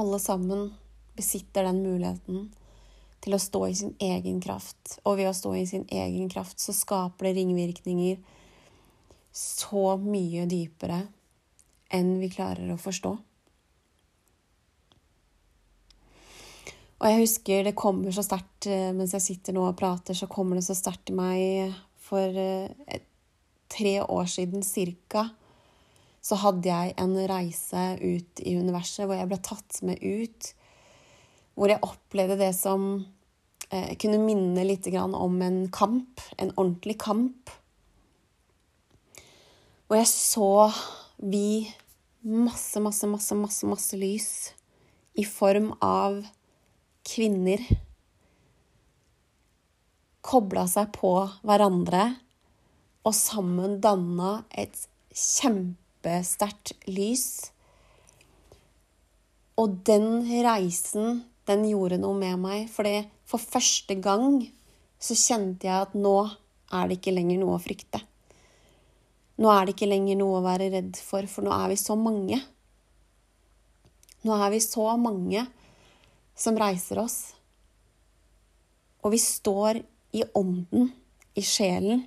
Alle 0.00 0.18
sammen 0.22 0.70
besitter 1.18 1.66
den 1.66 1.82
muligheten 1.84 2.48
til 3.20 3.36
å 3.36 3.40
stå 3.42 3.64
i 3.68 3.76
sin 3.76 3.96
egen 4.00 4.40
kraft. 4.40 4.98
Og 5.04 5.18
ved 5.20 5.30
å 5.30 5.36
stå 5.36 5.54
i 5.58 5.66
sin 5.68 5.86
egen 5.92 6.30
kraft 6.32 6.60
så 6.62 6.74
skaper 6.76 7.28
det 7.28 7.36
ringvirkninger 7.40 8.20
så 9.36 9.96
mye 10.00 10.46
dypere 10.50 11.02
enn 11.94 12.16
vi 12.22 12.30
klarer 12.32 12.70
å 12.72 12.80
forstå. 12.80 13.12
Og 17.00 17.08
jeg 17.08 17.22
husker 17.22 17.62
det 17.64 17.78
kommer 17.78 18.12
så 18.12 18.24
sterkt 18.24 18.68
eh, 18.68 18.90
mens 18.92 19.14
jeg 19.16 19.24
sitter 19.24 19.56
nå 19.56 19.64
og 19.70 19.78
prater, 19.78 20.16
så 20.16 20.28
kommer 20.30 20.58
det 20.58 20.66
så 20.66 20.76
sterkt 20.76 21.12
i 21.12 21.16
meg 21.16 21.78
for 22.04 22.40
eh, 22.42 22.68
et 22.92 23.06
tre 23.70 24.00
år 24.02 24.28
siden 24.30 24.64
cirka, 24.66 25.28
så 26.20 26.36
hadde 26.42 26.68
jeg 26.68 26.94
en 27.00 27.14
reise 27.30 27.84
ut 28.00 28.42
i 28.44 28.56
universet 28.60 29.06
hvor 29.06 29.16
jeg 29.16 29.30
ble 29.30 29.40
tatt 29.44 29.80
med 29.86 30.02
ut. 30.02 30.50
Hvor 31.56 31.72
jeg 31.72 31.82
opplevde 31.84 32.36
det 32.40 32.52
som 32.56 32.90
eh, 33.70 33.96
kunne 34.00 34.20
minne 34.22 34.64
litt 34.66 34.88
om 35.00 35.40
en 35.42 35.62
kamp, 35.72 36.20
en 36.36 36.52
ordentlig 36.56 36.98
kamp. 37.00 37.52
Hvor 39.88 39.96
jeg 39.96 40.10
så 40.12 40.52
vi 41.20 41.70
masse, 42.20 42.80
masse, 42.80 43.06
masse, 43.08 43.34
masse, 43.34 43.66
masse 43.66 43.96
lys 43.96 44.30
i 45.16 45.24
form 45.24 45.72
av 45.80 46.20
kvinner 47.08 47.64
kobla 50.20 50.66
seg 50.68 50.92
på 50.94 51.14
hverandre 51.46 52.10
og 53.06 53.16
sammen 53.16 53.78
danna 53.82 54.42
et 54.52 54.76
kjempesterkt 55.14 56.74
lys. 56.90 57.50
Og 59.60 59.80
den 59.86 60.22
reisen, 60.44 61.24
den 61.48 61.66
gjorde 61.68 62.00
noe 62.00 62.16
med 62.18 62.38
meg, 62.40 62.68
for 62.72 62.86
for 63.30 63.38
første 63.38 63.94
gang 64.02 64.40
så 65.00 65.14
kjente 65.14 65.68
jeg 65.68 65.86
at 65.86 65.92
nå 65.94 66.16
er 66.74 66.88
det 66.88 66.98
ikke 66.98 67.14
lenger 67.14 67.38
noe 67.40 67.56
å 67.56 67.62
frykte. 67.62 68.00
Nå 69.40 69.50
er 69.54 69.64
det 69.64 69.76
ikke 69.76 69.88
lenger 69.88 70.18
noe 70.20 70.40
å 70.40 70.44
være 70.44 70.68
redd 70.74 70.98
for, 71.00 71.24
for 71.30 71.46
nå 71.46 71.52
er 71.54 71.70
vi 71.72 71.78
så 71.80 71.96
mange. 71.96 72.40
Nå 74.26 74.36
er 74.36 74.50
vi 74.52 74.60
så 74.60 74.84
mange 75.00 75.46
som 76.36 76.58
reiser 76.60 77.00
oss. 77.00 77.18
Og 79.00 79.14
vi 79.14 79.20
står 79.22 79.80
i 80.12 80.26
ånden, 80.36 80.90
i 81.38 81.44
sjelen, 81.46 82.02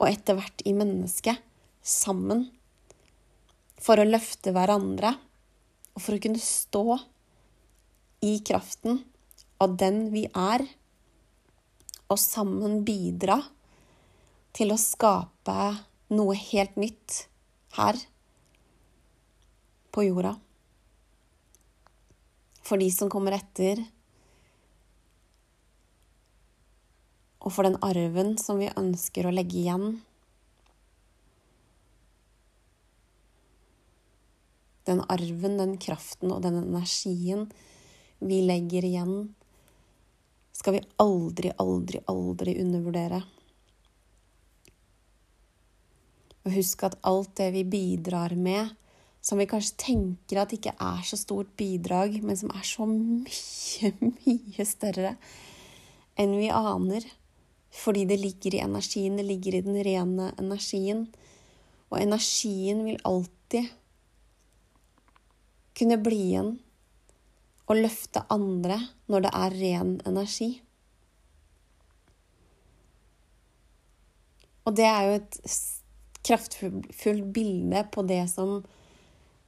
og 0.00 0.08
etter 0.08 0.38
hvert 0.38 0.64
i 0.64 0.72
mennesket 0.76 1.40
sammen 1.84 2.46
for 3.80 4.00
å 4.00 4.08
løfte 4.08 4.52
hverandre 4.56 5.12
og 5.94 6.02
for 6.02 6.16
å 6.16 6.22
kunne 6.22 6.40
stå 6.40 6.84
i 8.24 8.34
kraften 8.44 9.00
av 9.60 9.76
den 9.80 10.06
vi 10.12 10.24
er, 10.26 10.64
og 12.10 12.18
sammen 12.20 12.80
bidra 12.84 13.36
til 14.56 14.72
å 14.72 14.80
skape 14.80 15.56
noe 16.10 16.36
helt 16.36 16.78
nytt 16.80 17.24
her 17.76 17.98
på 19.94 20.04
jorda. 20.08 20.34
For 22.66 22.80
de 22.80 22.88
som 22.94 23.10
kommer 23.12 23.36
etter, 23.36 23.82
og 27.50 27.56
for 27.56 27.66
den 27.66 27.80
arven 27.82 28.36
som 28.38 28.62
vi 28.62 28.70
ønsker 28.78 29.26
å 29.26 29.34
legge 29.34 29.58
igjen. 29.58 29.98
den 34.90 35.02
arven, 35.12 35.58
den 35.60 35.76
kraften 35.78 36.32
og 36.34 36.42
den 36.42 36.56
energien 36.64 37.46
vi 38.18 38.40
legger 38.44 38.84
igjen, 38.84 39.12
skal 40.56 40.76
vi 40.76 40.82
aldri, 41.00 41.52
aldri, 41.62 42.00
aldri 42.10 42.56
undervurdere. 42.60 43.20
Og 46.44 46.56
husk 46.56 46.84
at 46.88 46.98
alt 47.06 47.32
det 47.40 47.50
vi 47.54 47.64
bidrar 47.68 48.34
med, 48.36 48.74
som 49.20 49.40
vi 49.40 49.48
kanskje 49.48 49.78
tenker 49.84 50.40
at 50.40 50.52
ikke 50.56 50.74
er 50.80 51.04
så 51.06 51.18
stort 51.20 51.52
bidrag, 51.60 52.18
men 52.24 52.36
som 52.40 52.52
er 52.56 52.66
så 52.66 52.88
mye, 52.88 53.92
mye 54.24 54.68
større 54.68 55.14
enn 56.20 56.36
vi 56.36 56.50
aner, 56.52 57.06
fordi 57.70 58.04
det 58.10 58.18
ligger 58.20 58.54
i 58.56 58.62
energien, 58.64 59.16
det 59.16 59.26
ligger 59.28 59.56
i 59.56 59.62
den 59.66 59.78
rene 59.84 60.32
energien. 60.38 61.04
Og 61.90 62.00
energien 62.00 62.84
vil 62.86 62.98
alltid 63.06 63.70
kunne 65.78 66.00
bli 66.02 66.18
igjen 66.30 66.56
og 67.70 67.78
løfte 67.78 68.24
andre 68.34 68.80
når 69.10 69.26
det 69.26 69.30
er 69.38 69.56
ren 69.62 69.92
energi. 70.08 70.50
Og 74.66 74.74
det 74.78 74.86
er 74.86 75.06
jo 75.06 75.14
et 75.18 75.38
kraftfullt 76.26 77.30
bilde 77.34 77.84
på 77.94 78.04
det 78.06 78.24
som, 78.30 78.60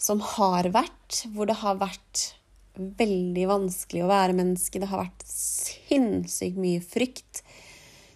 som 0.00 0.22
har 0.36 0.70
vært, 0.74 1.24
hvor 1.34 1.50
det 1.50 1.58
har 1.60 1.82
vært 1.82 2.30
veldig 2.74 3.44
vanskelig 3.50 4.06
å 4.06 4.10
være 4.10 4.38
menneske. 4.38 4.80
Det 4.80 4.88
har 4.90 5.04
vært 5.04 5.26
sinnssykt 5.28 6.58
mye 6.58 6.80
frykt. 6.82 7.42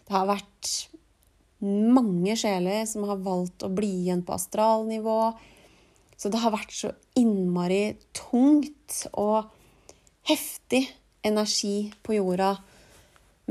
Det 0.07 0.15
har 0.15 0.29
vært 0.29 0.73
mange 1.67 2.37
sjeler 2.39 2.85
som 2.87 3.07
har 3.09 3.23
valgt 3.25 3.65
å 3.67 3.73
bli 3.73 3.91
igjen 4.05 4.23
på 4.27 4.37
astralnivå. 4.37 5.21
Så 6.17 6.31
det 6.33 6.41
har 6.41 6.55
vært 6.55 6.73
så 6.73 6.93
innmari 7.19 7.97
tungt 8.17 9.03
og 9.13 9.51
heftig 10.31 10.87
energi 11.27 11.91
på 12.07 12.17
jorda. 12.17 12.55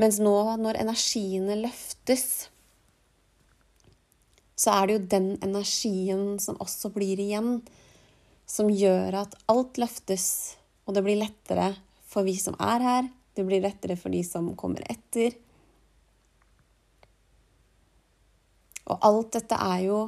Mens 0.00 0.18
nå, 0.20 0.34
når 0.60 0.80
energiene 0.82 1.56
løftes, 1.60 2.48
så 4.56 4.72
er 4.72 4.86
det 4.86 4.96
jo 4.96 5.06
den 5.12 5.28
energien 5.44 6.36
som 6.40 6.58
også 6.64 6.90
blir 6.94 7.20
igjen, 7.20 7.60
som 8.48 8.70
gjør 8.72 9.22
at 9.24 9.34
alt 9.52 9.80
løftes, 9.80 10.56
og 10.86 10.96
det 10.96 11.04
blir 11.04 11.20
lettere 11.20 11.74
for 12.06 12.24
vi 12.24 12.36
som 12.40 12.56
er 12.62 12.84
her, 12.84 13.08
det 13.36 13.44
blir 13.44 13.64
lettere 13.64 13.98
for 14.00 14.14
de 14.14 14.22
som 14.24 14.54
kommer 14.56 14.84
etter. 14.88 15.34
Og 18.86 19.02
alt 19.06 19.34
dette 19.34 19.58
er 19.58 19.82
jo 19.86 20.00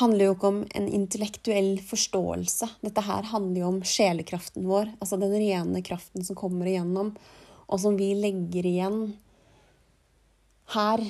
handler 0.00 0.26
jo 0.26 0.34
ikke 0.34 0.50
om 0.50 0.62
en 0.74 0.86
intellektuell 0.90 1.76
forståelse. 1.86 2.68
Dette 2.82 3.04
her 3.06 3.28
handler 3.30 3.60
jo 3.62 3.68
om 3.70 3.82
sjelekraften 3.86 4.66
vår, 4.66 4.90
altså 4.98 5.18
den 5.20 5.34
rene 5.38 5.82
kraften 5.86 6.26
som 6.26 6.38
kommer 6.38 6.66
igjennom, 6.70 7.12
og 7.64 7.80
som 7.80 7.96
vi 7.98 8.10
legger 8.18 8.66
igjen 8.66 8.98
her 10.74 11.02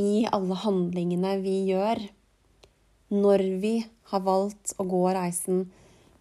i 0.00 0.26
alle 0.30 0.58
handlingene 0.62 1.38
vi 1.42 1.56
gjør, 1.70 2.00
når 3.14 3.44
vi 3.62 3.74
har 4.10 4.22
valgt 4.24 4.74
å 4.78 4.86
gå 4.88 5.02
reisen 5.14 5.66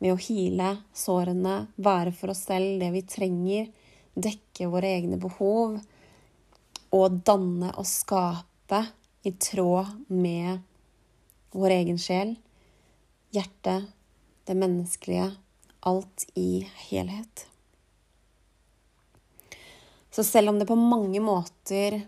med 0.04 0.14
å 0.14 0.20
hile 0.20 0.76
sårene, 0.98 1.68
være 1.78 2.14
for 2.16 2.34
oss 2.34 2.44
selv 2.48 2.82
det 2.82 2.90
vi 2.96 3.06
trenger, 3.08 3.70
dekke 4.14 4.70
våre 4.70 4.92
egne 4.98 5.18
behov 5.22 5.80
og 6.94 7.22
danne 7.26 7.72
og 7.80 7.88
skape 7.90 8.84
i 9.24 9.32
tråd 9.32 9.92
med 10.08 10.60
vår 11.54 11.76
egen 11.80 12.00
sjel, 12.02 12.36
hjertet, 13.34 13.90
det 14.48 14.56
menneskelige, 14.60 15.30
alt 15.88 16.26
i 16.36 16.64
helhet. 16.90 17.46
Så 20.14 20.24
selv 20.24 20.52
om 20.52 20.60
det 20.60 20.68
på 20.70 20.78
mange 20.78 21.22
måter 21.24 22.02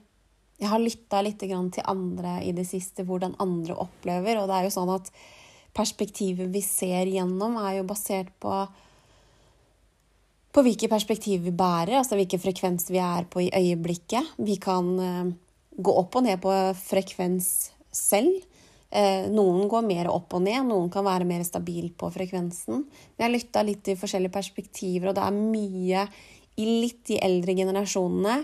jeg 0.56 0.72
har 0.72 0.80
lytta 0.80 1.20
litt 1.24 1.42
til 1.42 1.84
andre 1.84 2.38
i 2.48 2.54
det 2.56 2.64
siste, 2.68 3.04
hvordan 3.04 3.36
andre 3.44 3.76
opplever. 3.76 4.40
Og 4.40 4.48
det 4.48 4.56
er 4.56 4.68
jo 4.68 4.76
sånn 4.78 4.92
at 4.94 5.10
perspektivet 5.76 6.48
vi 6.54 6.62
ser 6.64 7.10
gjennom, 7.12 7.58
er 7.60 7.82
jo 7.82 7.88
basert 7.90 8.32
på 8.40 8.66
på 10.56 10.62
hvilke 10.64 10.88
perspektiv 10.88 11.42
vi 11.44 11.52
bærer, 11.52 11.98
altså 12.00 12.16
hvilken 12.16 12.40
frekvens 12.40 12.86
vi 12.88 13.02
er 13.04 13.26
på 13.28 13.42
i 13.44 13.50
øyeblikket. 13.52 14.38
Vi 14.40 14.56
kan 14.64 14.86
uh, 14.96 15.34
gå 15.78 15.96
opp 16.02 16.20
og 16.20 16.28
ned 16.28 16.42
på 16.44 16.52
frekvens 16.80 17.50
selv. 17.96 18.44
Uh, 18.96 19.28
noen 19.34 19.66
går 19.72 19.84
mer 19.84 20.08
opp 20.12 20.38
og 20.38 20.46
ned, 20.46 20.62
noen 20.70 20.92
kan 20.94 21.04
være 21.08 21.28
mer 21.28 21.44
stabil 21.48 21.90
på 21.98 22.12
frekvensen. 22.14 22.86
Men 22.86 23.26
jeg 23.26 23.34
lytta 23.34 23.66
litt 23.66 23.82
til 23.88 24.00
forskjellige 24.00 24.36
perspektiver, 24.36 25.12
og 25.12 25.18
det 25.18 25.26
er 25.26 25.40
mye 25.40 26.06
i 26.56 26.68
litt 26.84 27.02
de 27.10 27.20
eldre 27.24 27.58
generasjonene 27.58 28.38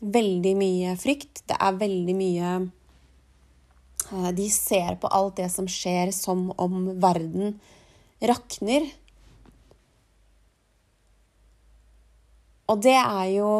veldig 0.00 0.54
mye 0.58 0.94
frykt. 0.98 1.42
Det 1.48 1.56
er 1.58 1.80
veldig 1.80 2.14
mye 2.18 2.52
eh, 4.12 4.30
De 4.36 4.48
ser 4.52 4.98
på 5.00 5.10
alt 5.10 5.38
det 5.40 5.50
som 5.52 5.68
skjer, 5.70 6.12
som 6.14 6.48
om 6.56 6.94
verden 7.00 7.58
rakner. 8.22 8.86
Og 12.68 12.82
det 12.84 12.98
er 12.98 13.26
jo 13.32 13.50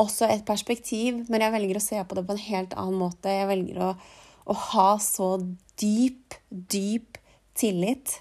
også 0.00 0.28
et 0.30 0.44
perspektiv, 0.48 1.24
men 1.28 1.44
jeg 1.44 1.54
velger 1.54 1.78
å 1.78 1.84
se 1.84 2.00
på 2.02 2.16
det 2.16 2.26
på 2.26 2.36
en 2.36 2.44
helt 2.46 2.76
annen 2.80 3.00
måte. 3.00 3.32
Jeg 3.32 3.48
velger 3.50 3.80
å, 3.84 3.90
å 4.48 4.58
ha 4.72 4.90
så 5.02 5.34
dyp, 5.80 6.36
dyp 6.48 7.20
tillit 7.58 8.20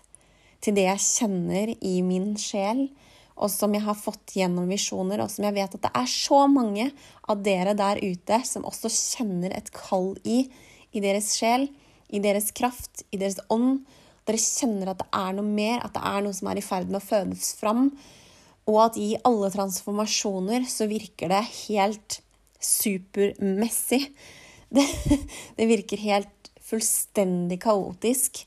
til 0.60 0.76
det 0.76 0.90
jeg 0.90 1.06
kjenner 1.06 1.72
i 1.80 2.00
min 2.04 2.34
sjel 2.40 2.90
og 3.40 3.48
som 3.52 3.72
jeg 3.76 3.86
har 3.86 3.96
fått 3.96 4.36
gjennom 4.36 4.68
visjoner, 4.70 5.22
og 5.24 5.32
som 5.32 5.46
jeg 5.48 5.56
vet 5.56 5.76
at 5.78 5.86
det 5.86 5.92
er 5.96 6.10
så 6.12 6.42
mange 6.52 6.90
av 7.32 7.44
dere 7.46 7.76
der 7.78 8.02
ute 8.04 8.42
som 8.48 8.68
også 8.68 8.92
kjenner 8.92 9.56
et 9.56 9.72
kall 9.76 10.12
i, 10.28 10.44
i 10.92 11.04
deres 11.04 11.32
sjel, 11.40 11.70
i 12.12 12.20
deres 12.24 12.52
kraft, 12.56 13.06
i 13.16 13.20
deres 13.22 13.40
ånd. 13.54 13.86
Dere 14.28 14.42
kjenner 14.44 14.92
at 14.92 15.00
det 15.00 15.08
er 15.16 15.38
noe 15.38 15.48
mer, 15.48 15.80
at 15.86 15.96
det 15.96 16.04
er 16.12 16.26
noe 16.26 16.36
som 16.36 16.52
er 16.52 16.60
i 16.60 16.66
ferd 16.66 16.92
med 16.92 17.00
å 17.00 17.06
fødes 17.06 17.54
fram. 17.62 17.88
Og 18.70 18.78
at 18.84 19.00
i 19.02 19.16
alle 19.26 19.50
transformasjoner 19.54 20.68
så 20.70 20.88
virker 20.90 21.32
det 21.34 21.46
helt 21.68 22.20
supermessig. 22.60 24.06
Det, 24.70 24.84
det 25.58 25.66
virker 25.66 25.98
helt 25.98 26.50
fullstendig 26.62 27.56
kaotisk. 27.64 28.44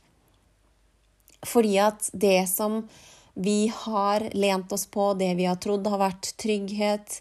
Fordi 1.43 1.73
at 1.83 2.07
det 2.15 2.45
som 2.47 2.85
vi 3.35 3.73
har 3.75 4.29
lent 4.31 4.71
oss 4.71 4.87
på 4.87 5.09
det 5.19 5.33
vi 5.41 5.49
har 5.51 5.59
trodd 5.59 5.89
har 5.91 5.99
vært 5.99 6.31
trygghet, 6.39 7.19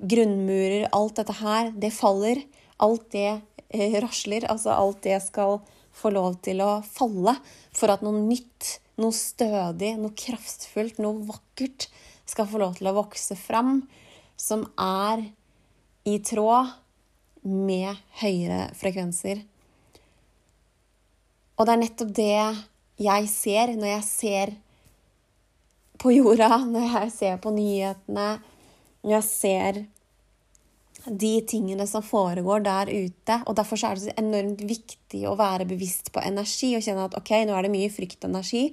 grunnmurer, 0.00 0.88
alt 0.96 1.20
dette 1.20 1.36
her, 1.42 1.72
det 1.76 1.92
faller. 1.92 2.40
Alt 2.80 3.10
det 3.12 3.28
eh, 3.68 3.98
rasler. 4.00 4.48
Altså 4.48 4.72
alt 4.72 5.02
det 5.04 5.20
skal 5.26 5.58
få 5.92 6.12
lov 6.14 6.38
til 6.44 6.62
å 6.64 6.78
falle 6.86 7.36
for 7.76 7.92
at 7.92 8.04
noe 8.06 8.22
nytt, 8.24 8.78
noe 9.00 9.12
stødig, 9.12 9.96
noe 10.00 10.16
kraftfullt, 10.16 11.00
noe 11.02 11.26
vakkert 11.28 11.90
skal 12.30 12.48
få 12.48 12.60
lov 12.62 12.78
til 12.78 12.90
å 12.90 12.96
vokse 12.96 13.36
fram, 13.38 13.82
som 14.40 14.64
er 14.80 15.26
i 16.08 16.16
tråd 16.24 16.72
med 17.44 17.96
høyere 18.20 18.70
frekvenser. 18.76 19.42
Og 21.60 21.66
det 21.66 21.72
er 21.74 21.82
nettopp 21.82 22.12
det 22.16 22.34
jeg 23.00 23.30
ser 23.32 23.74
når 23.76 23.94
jeg 23.94 24.04
ser 24.08 24.52
på 26.00 26.12
jorda, 26.14 26.62
når 26.64 26.86
jeg 26.94 27.12
ser 27.12 27.40
på 27.42 27.52
nyhetene, 27.52 28.28
når 29.04 29.16
jeg 29.18 29.26
ser 29.28 29.82
de 31.04 31.32
tingene 31.48 31.86
som 31.88 32.04
foregår 32.04 32.64
der 32.64 32.90
ute. 32.92 33.36
Og 33.46 33.56
derfor 33.56 33.80
er 33.84 33.96
det 33.96 34.06
så 34.06 34.16
enormt 34.20 34.64
viktig 34.68 35.22
å 35.28 35.36
være 35.40 35.68
bevisst 35.68 36.12
på 36.12 36.22
energi 36.24 36.74
og 36.76 36.84
kjenne 36.84 37.06
at 37.08 37.16
ok, 37.20 37.32
nå 37.48 37.56
er 37.56 37.66
det 37.66 37.72
mye 37.72 37.92
fryktenergi. 37.92 38.66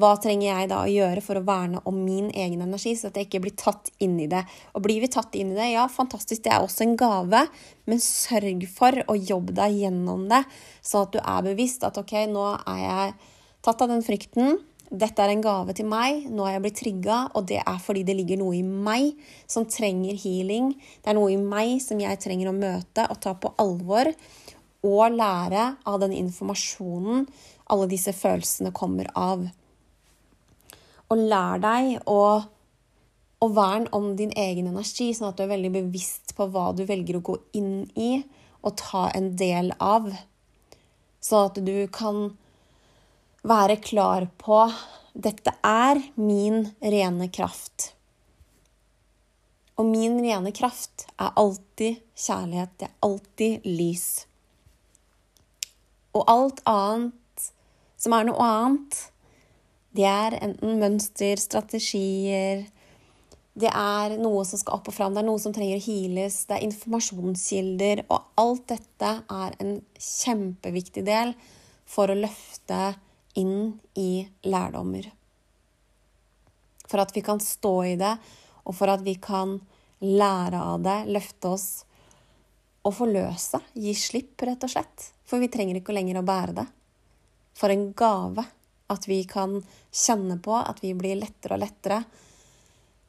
Hva 0.00 0.14
trenger 0.16 0.46
jeg 0.46 0.68
da 0.70 0.78
å 0.86 0.88
gjøre 0.88 1.20
for 1.20 1.36
å 1.36 1.44
verne 1.44 1.82
om 1.88 1.98
min 2.00 2.30
egen 2.30 2.62
energi, 2.64 2.94
så 2.96 3.10
at 3.10 3.18
jeg 3.20 3.28
ikke 3.28 3.42
blir 3.44 3.56
tatt 3.60 3.90
inn 4.00 4.14
i 4.24 4.28
det? 4.30 4.40
Og 4.72 4.86
blir 4.86 5.02
vi 5.04 5.10
tatt 5.12 5.36
inn 5.36 5.52
i 5.52 5.58
det, 5.58 5.68
ja, 5.74 5.84
fantastisk, 5.92 6.46
det 6.46 6.54
er 6.54 6.64
også 6.64 6.86
en 6.86 6.96
gave, 6.96 7.42
men 7.84 8.00
sørg 8.00 8.64
for 8.72 9.02
å 9.04 9.18
jobbe 9.18 9.52
deg 9.58 9.82
gjennom 9.82 10.24
det, 10.32 10.40
sånn 10.80 11.04
at 11.04 11.12
du 11.12 11.20
er 11.20 11.46
bevisst 11.50 11.84
at 11.84 12.00
ok, 12.00 12.16
nå 12.32 12.48
er 12.56 12.80
jeg 12.86 13.14
tatt 13.68 13.84
av 13.84 13.92
den 13.92 14.04
frykten. 14.06 14.62
Dette 14.92 15.24
er 15.24 15.32
en 15.32 15.44
gave 15.44 15.72
til 15.76 15.86
meg. 15.88 16.26
Nå 16.28 16.44
er 16.44 16.58
jeg 16.58 16.64
blitt 16.66 16.80
trigga, 16.82 17.20
og 17.36 17.46
det 17.48 17.62
er 17.62 17.78
fordi 17.80 18.02
det 18.04 18.16
ligger 18.18 18.42
noe 18.42 18.58
i 18.58 18.64
meg 18.64 19.14
som 19.48 19.64
trenger 19.64 20.18
healing. 20.20 20.74
Det 21.00 21.12
er 21.12 21.16
noe 21.16 21.32
i 21.32 21.38
meg 21.40 21.78
som 21.84 22.00
jeg 22.00 22.20
trenger 22.20 22.50
å 22.50 22.56
møte 22.56 23.06
og 23.08 23.20
ta 23.24 23.32
på 23.32 23.54
alvor. 23.62 24.12
Og 24.84 25.16
lære 25.16 25.70
av 25.88 26.00
den 26.02 26.12
informasjonen 26.18 27.24
alle 27.72 27.88
disse 27.88 28.12
følelsene 28.12 28.74
kommer 28.76 29.08
av. 29.16 29.46
Og 31.12 31.20
lær 31.28 31.60
deg 31.60 32.08
å, 32.08 32.20
å 33.44 33.48
verne 33.52 33.92
om 33.92 34.12
din 34.16 34.32
egen 34.38 34.70
energi, 34.70 35.10
sånn 35.12 35.28
at 35.32 35.38
du 35.38 35.44
er 35.44 35.52
veldig 35.52 35.72
bevisst 35.74 36.32
på 36.38 36.48
hva 36.48 36.70
du 36.76 36.86
velger 36.88 37.18
å 37.18 37.26
gå 37.26 37.36
inn 37.58 37.84
i 38.00 38.14
og 38.62 38.78
ta 38.80 39.08
en 39.12 39.34
del 39.36 39.74
av. 39.82 40.08
Sånn 41.22 41.50
at 41.50 41.60
du 41.66 41.76
kan 41.92 42.30
være 43.46 43.76
klar 43.82 44.28
på 44.40 44.64
dette 45.12 45.52
er 45.66 46.00
min 46.16 46.70
rene 46.80 47.28
kraft. 47.28 47.92
Og 49.76 49.88
min 49.88 50.18
rene 50.22 50.52
kraft 50.54 51.06
er 51.18 51.32
alltid 51.36 52.00
kjærlighet. 52.16 52.72
Det 52.78 52.88
er 52.88 52.96
alltid 53.04 53.66
lys. 53.66 54.06
Og 56.12 56.24
alt 56.28 56.60
annet 56.68 57.48
som 58.00 58.14
er 58.16 58.26
noe 58.28 58.44
annet, 58.46 58.98
det 59.96 60.08
er 60.08 60.38
enten 60.40 60.78
mønster, 60.80 61.36
strategier 61.40 62.64
Det 63.52 63.68
er 63.68 64.14
noe 64.16 64.46
som 64.48 64.60
skal 64.60 64.78
opp 64.78 64.86
og 64.88 64.94
fram, 64.96 65.12
det 65.12 65.20
er 65.20 65.26
noe 65.28 65.40
som 65.40 65.52
trenger 65.52 65.76
å 65.76 65.84
heales, 65.84 66.38
det 66.48 66.56
er 66.56 66.64
informasjonskilder. 66.64 68.06
Og 68.08 68.30
alt 68.40 68.64
dette 68.72 69.10
er 69.28 69.56
en 69.60 69.74
kjempeviktig 70.00 71.04
del 71.04 71.34
for 71.84 72.08
å 72.08 72.16
løfte 72.16 72.94
inn 73.36 73.74
i 74.00 74.24
lærdommer. 74.48 75.10
For 76.88 77.04
at 77.04 77.12
vi 77.12 77.20
kan 77.24 77.44
stå 77.44 77.74
i 77.90 77.92
det, 78.00 78.14
og 78.64 78.76
for 78.78 78.88
at 78.88 79.04
vi 79.04 79.18
kan 79.20 79.58
lære 80.00 80.64
av 80.72 80.80
det, 80.88 80.96
løfte 81.12 81.52
oss 81.52 81.68
og 82.88 82.96
forløse. 82.96 83.60
Gi 83.76 83.92
slipp, 83.96 84.40
rett 84.48 84.64
og 84.64 84.72
slett. 84.72 85.12
For 85.28 85.44
vi 85.44 85.52
trenger 85.52 85.76
ikke 85.76 85.92
lenger 85.92 86.22
å 86.22 86.26
bære 86.26 86.56
det. 86.62 86.66
For 87.60 87.68
en 87.68 87.90
gave 87.92 88.48
at 88.92 89.08
vi 89.08 89.22
kan 89.28 89.58
kjenne 89.90 90.38
på 90.42 90.54
at 90.58 90.82
vi 90.84 90.92
blir 90.98 91.18
lettere 91.20 91.56
og 91.56 91.64
lettere 91.64 92.02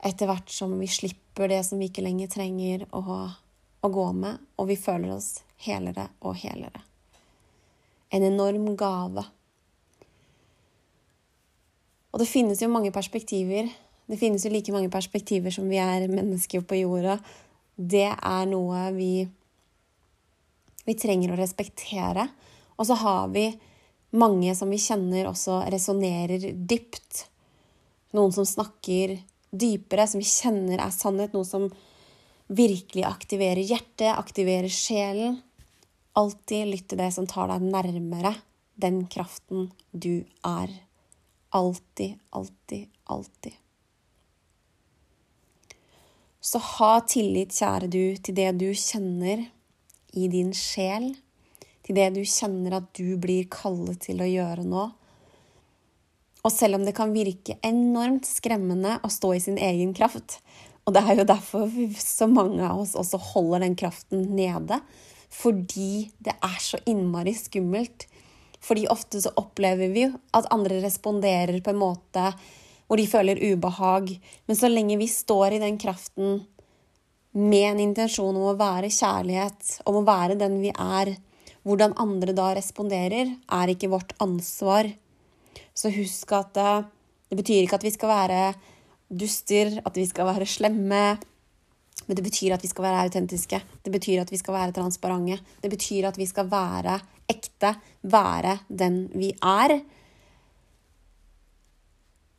etter 0.03 0.27
hvert 0.27 0.51
som 0.51 0.73
vi 0.79 0.89
slipper 0.91 1.51
det 1.51 1.61
som 1.67 1.79
vi 1.79 1.87
ikke 1.91 2.03
lenger 2.03 2.31
trenger 2.31 2.87
å, 2.91 3.03
å 3.83 3.91
gå 3.93 4.07
med, 4.17 4.41
og 4.59 4.67
vi 4.67 4.79
føler 4.79 5.13
oss 5.15 5.37
helere 5.63 6.09
og 6.27 6.35
helere. 6.41 6.83
En 8.13 8.25
enorm 8.27 8.73
gave 8.77 9.23
og 12.13 12.21
det 12.21 12.29
finnes 12.29 12.61
jo 12.61 12.69
mange 12.69 12.93
perspektiver. 12.93 13.71
Det 14.05 14.19
finnes 14.21 14.43
jo 14.45 14.51
like 14.53 14.73
mange 14.73 14.91
perspektiver 14.93 15.53
som 15.53 15.65
vi 15.69 15.79
er 15.81 16.05
mennesker 16.11 16.61
på 16.61 16.83
jorda. 16.83 17.17
Det 17.73 18.05
er 18.05 18.49
noe 18.51 18.85
vi, 18.93 19.25
vi 20.85 20.95
trenger 20.99 21.33
å 21.33 21.39
respektere. 21.39 22.27
Og 22.77 22.85
så 22.85 22.99
har 23.01 23.33
vi 23.33 23.47
mange 24.13 24.53
som 24.55 24.69
vi 24.69 24.79
kjenner 24.81 25.29
også 25.29 25.63
resonnerer 25.73 26.51
dypt. 26.53 27.25
Noen 28.13 28.33
som 28.35 28.45
snakker 28.45 29.17
dypere, 29.49 30.05
som 30.09 30.21
vi 30.21 30.29
kjenner 30.29 30.81
er 30.81 30.93
sannhet. 30.93 31.33
Noe 31.33 31.47
som 31.47 31.67
virkelig 32.53 33.05
aktiverer 33.07 33.63
hjertet, 33.63 34.11
aktiverer 34.13 34.69
sjelen. 34.69 35.39
Alltid 36.17 36.69
lytt 36.69 36.87
til 36.91 37.01
det 37.01 37.09
som 37.15 37.27
tar 37.29 37.49
deg 37.49 37.65
nærmere 37.73 38.35
den 38.77 39.05
kraften 39.09 39.71
du 39.91 40.25
er. 40.45 40.69
Alltid, 41.53 42.17
alltid, 42.29 42.89
alltid. 43.03 43.57
Så 46.43 46.59
ha 46.59 46.93
tillit, 47.07 47.53
kjære 47.55 47.87
du, 47.87 48.15
til 48.19 48.35
det 48.35 48.49
du 48.59 48.67
kjenner 48.75 49.45
i 50.13 50.27
din 50.29 50.51
sjel, 50.57 51.13
til 51.83 51.97
det 51.99 52.09
du 52.15 52.21
kjenner 52.23 52.79
at 52.79 52.89
du 52.97 53.15
blir 53.21 53.49
kallet 53.51 54.01
til 54.05 54.23
å 54.23 54.29
gjøre 54.29 54.65
nå. 54.67 54.85
Og 56.43 56.51
selv 56.51 56.79
om 56.79 56.85
det 56.87 56.95
kan 56.95 57.13
virke 57.15 57.57
enormt 57.63 58.27
skremmende 58.27 58.97
å 59.03 59.11
stå 59.11 59.33
i 59.35 59.43
sin 59.43 59.59
egen 59.59 59.93
kraft, 59.95 60.39
og 60.83 60.95
det 60.95 61.03
er 61.07 61.21
jo 61.21 61.27
derfor 61.27 61.69
så 61.95 62.27
mange 62.27 62.63
av 62.67 62.81
oss 62.81 62.97
også 62.99 63.19
holder 63.31 63.63
den 63.63 63.77
kraften 63.79 64.25
nede, 64.35 64.81
fordi 65.33 66.09
det 66.23 66.35
er 66.43 66.59
så 66.61 66.79
innmari 66.89 67.33
skummelt 67.37 68.07
fordi 68.63 68.87
ofte 68.87 69.21
så 69.21 69.33
opplever 69.35 69.91
vi 69.91 70.05
at 70.07 70.47
andre 70.53 70.79
responderer 70.83 71.59
på 71.63 71.73
en 71.73 71.81
måte 71.81 72.29
hvor 72.87 72.99
de 72.99 73.07
føler 73.09 73.41
ubehag. 73.41 74.13
Men 74.47 74.59
så 74.59 74.69
lenge 74.71 74.99
vi 75.01 75.09
står 75.11 75.57
i 75.57 75.61
den 75.63 75.79
kraften 75.81 76.43
med 77.33 77.65
en 77.71 77.81
intensjon 77.83 78.35
om 78.37 78.51
å 78.51 78.57
være 78.59 78.91
kjærlighet, 78.93 79.79
om 79.89 79.99
å 79.99 80.07
være 80.07 80.37
den 80.39 80.59
vi 80.61 80.71
er, 80.71 81.15
hvordan 81.63 81.95
andre 81.99 82.35
da 82.35 82.51
responderer, 82.57 83.35
er 83.51 83.71
ikke 83.71 83.91
vårt 83.91 84.13
ansvar. 84.23 84.89
Så 85.73 85.91
husk 85.95 86.31
at 86.35 86.53
det, 86.57 86.73
det 87.31 87.39
betyr 87.39 87.63
ikke 87.63 87.79
at 87.79 87.85
vi 87.87 87.93
skal 87.95 88.11
være 88.11 88.41
duster, 89.09 89.79
at 89.85 89.95
vi 89.95 90.05
skal 90.09 90.27
være 90.27 90.49
slemme. 90.49 91.05
Men 92.03 92.17
det 92.17 92.25
betyr 92.25 92.53
at 92.55 92.63
vi 92.63 92.67
skal 92.67 92.83
være 92.83 93.05
autentiske. 93.07 93.61
Det 93.85 93.91
betyr 93.91 94.21
at 94.21 94.31
vi 94.31 94.39
skal 94.41 94.57
være 94.57 94.75
transparente. 94.75 95.39
Det 95.63 95.71
betyr 95.71 96.09
at 96.09 96.17
vi 96.19 96.27
skal 96.27 96.49
være 96.51 96.99
ekte, 97.31 97.75
være 98.03 98.57
den 98.67 99.05
vi 99.15 99.31
er. 99.39 99.79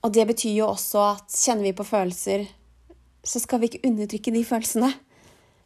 Og 0.05 0.13
det 0.13 0.27
betyr 0.29 0.59
jo 0.59 0.69
også 0.69 1.01
at 1.15 1.33
kjenner 1.33 1.65
vi 1.65 1.73
på 1.73 1.87
følelser, 1.89 2.45
så 3.25 3.41
skal 3.41 3.61
vi 3.61 3.71
ikke 3.71 3.87
undertrykke 3.89 4.35
de 4.35 4.45
følelsene. 4.45 4.91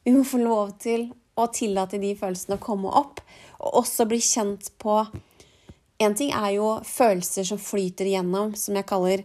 Vi 0.04 0.14
må 0.14 0.22
få 0.22 0.38
lov 0.38 0.76
til 0.78 1.08
å 1.38 1.48
tillate 1.54 2.00
de 2.02 2.14
følelsene 2.18 2.58
å 2.58 2.62
komme 2.62 2.92
opp, 3.00 3.22
og 3.58 3.80
også 3.82 4.06
bli 4.08 4.20
kjent 4.22 4.72
på 4.82 5.02
En 5.98 6.14
ting 6.14 6.28
er 6.30 6.52
jo 6.54 6.66
følelser 6.86 7.42
som 7.42 7.58
flyter 7.58 8.06
igjennom, 8.06 8.52
som 8.54 8.76
jeg 8.78 8.86
kaller 8.86 9.24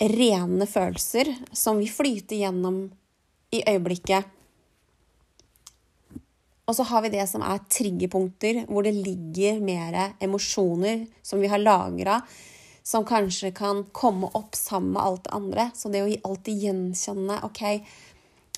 rene 0.00 0.64
følelser, 0.64 1.28
som 1.52 1.76
vi 1.76 1.88
flyter 1.92 2.38
gjennom 2.40 2.86
i 3.52 3.60
øyeblikket. 3.68 4.24
Og 6.64 6.76
så 6.78 6.86
har 6.88 7.04
vi 7.04 7.12
det 7.12 7.26
som 7.28 7.42
er 7.44 7.60
triggerpunkter, 7.68 8.62
hvor 8.70 8.86
det 8.86 8.94
ligger 8.96 9.60
mer 9.60 10.14
emosjoner 10.22 11.04
som 11.20 11.42
vi 11.42 11.50
har 11.52 11.60
lagra, 11.60 12.22
som 12.82 13.04
kanskje 13.06 13.52
kan 13.54 13.84
komme 13.94 14.30
opp 14.38 14.56
sammen 14.58 14.94
med 14.94 15.02
alt 15.02 15.26
det 15.26 15.34
andre. 15.36 15.68
Så 15.74 15.90
det 15.92 16.02
å 16.02 16.08
alltid 16.30 16.64
gjenkjenne 16.66 17.42
OK, 17.46 17.62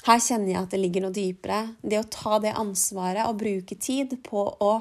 her 0.04 0.20
kjenner 0.20 0.52
jeg 0.52 0.60
at 0.60 0.74
det 0.74 0.80
ligger 0.82 1.06
noe 1.06 1.16
dypere. 1.16 1.60
Det 1.80 2.00
å 2.00 2.08
ta 2.12 2.38
det 2.42 2.52
ansvaret 2.60 3.24
og 3.24 3.38
bruke 3.40 3.78
tid 3.80 4.18
på 4.26 4.44
å 4.60 4.72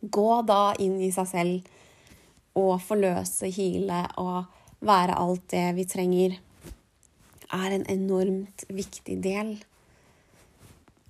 gå 0.00 0.30
da 0.48 0.72
inn 0.80 0.98
i 1.04 1.12
seg 1.12 1.28
selv 1.28 2.56
og 2.56 2.78
forløse, 2.80 3.50
hile 3.52 4.06
og 4.22 4.46
være 4.86 5.18
alt 5.20 5.44
det 5.52 5.66
vi 5.76 5.84
trenger, 5.88 6.36
er 7.52 7.76
en 7.76 7.84
enormt 7.92 8.64
viktig 8.72 9.18
del. 9.22 9.52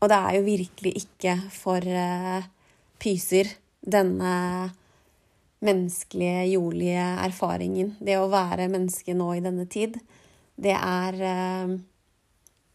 Og 0.02 0.10
det 0.10 0.18
er 0.18 0.36
jo 0.36 0.46
virkelig 0.48 0.92
ikke 1.04 1.36
for 1.54 1.86
uh, 1.86 2.42
pyser, 3.00 3.54
denne 3.86 4.34
menneskelige, 5.62 6.48
jordlige 6.50 7.04
erfaringen. 7.22 7.94
Det 8.02 8.18
å 8.18 8.26
være 8.32 8.66
menneske 8.72 9.14
nå 9.16 9.30
i 9.36 9.44
denne 9.44 9.68
tid, 9.70 9.96
det 10.58 10.74
er 10.74 11.20
uh, 11.22 11.76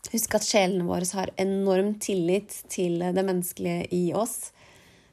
Husk 0.09 0.33
at 0.35 0.45
sjelene 0.47 0.87
våre 0.87 1.05
har 1.13 1.29
enorm 1.39 1.93
tillit 2.01 2.55
til 2.71 2.97
det 2.99 3.21
menneskelige 3.21 3.85
i 3.93 4.01
oss. 4.17 4.49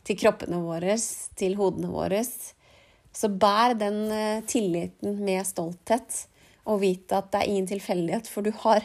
Til 0.09 0.17
kroppene 0.17 0.63
våre, 0.65 0.97
til 1.37 1.59
hodene 1.59 1.91
våre. 1.93 2.23
Så 2.25 3.29
bær 3.29 3.77
den 3.77 4.07
uh, 4.09 4.47
tilliten 4.49 5.21
med 5.25 5.45
stolthet 5.47 6.25
og 6.69 6.81
vite 6.83 7.19
at 7.19 7.31
det 7.33 7.43
er 7.43 7.51
ingen 7.51 7.69
tilfeldighet, 7.69 8.29
for 8.29 8.45
du 8.45 8.53
har 8.65 8.85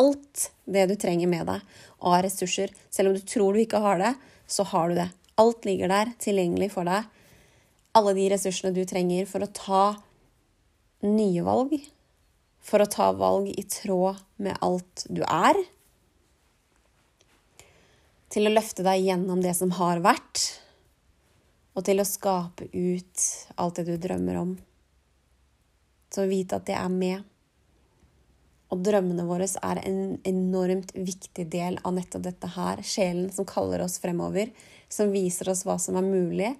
alt 0.00 0.50
det 0.68 0.86
du 0.90 0.94
trenger 1.00 1.28
med 1.28 1.48
deg 1.48 1.76
av 2.00 2.20
ressurser. 2.24 2.72
Selv 2.92 3.10
om 3.10 3.16
du 3.16 3.24
tror 3.24 3.56
du 3.56 3.62
ikke 3.62 3.80
har 3.84 4.00
det, 4.00 4.14
så 4.48 4.64
har 4.68 4.90
du 4.90 5.00
det. 5.00 5.10
Alt 5.40 5.68
ligger 5.68 5.92
der, 5.92 6.12
tilgjengelig 6.20 6.70
for 6.72 6.88
deg. 6.88 7.04
Alle 7.96 8.14
de 8.16 8.30
ressursene 8.32 8.72
du 8.76 8.84
trenger 8.88 9.28
for 9.28 9.44
å 9.44 9.52
ta 9.52 9.84
nye 11.04 11.44
valg. 11.44 11.76
For 12.66 12.82
å 12.82 12.90
ta 12.90 13.12
valg 13.14 13.52
i 13.54 13.62
tråd 13.70 14.18
med 14.42 14.58
alt 14.64 15.06
du 15.06 15.22
er. 15.22 15.58
Til 18.32 18.48
å 18.48 18.52
løfte 18.52 18.82
deg 18.86 19.06
gjennom 19.06 19.42
det 19.44 19.54
som 19.54 19.70
har 19.78 20.02
vært. 20.02 20.42
Og 21.78 21.86
til 21.86 22.02
å 22.02 22.08
skape 22.08 22.66
ut 22.72 23.28
alt 23.54 23.78
det 23.78 23.86
du 23.86 23.94
drømmer 24.02 24.40
om. 24.40 24.56
Så 26.10 26.26
vite 26.26 26.58
at 26.58 26.66
det 26.66 26.74
er 26.78 26.90
med. 26.90 27.22
Og 28.74 28.82
drømmene 28.82 29.26
våre 29.28 29.46
er 29.46 29.80
en 29.86 30.16
enormt 30.26 30.90
viktig 30.96 31.46
del 31.52 31.78
av 31.86 31.94
nettopp 31.94 32.24
dette 32.24 32.50
her. 32.56 32.82
Sjelen 32.82 33.28
som 33.32 33.46
kaller 33.46 33.84
oss 33.84 34.00
fremover, 34.02 34.50
som 34.88 35.12
viser 35.14 35.52
oss 35.52 35.62
hva 35.66 35.78
som 35.82 35.98
er 36.00 36.06
mulig, 36.06 36.50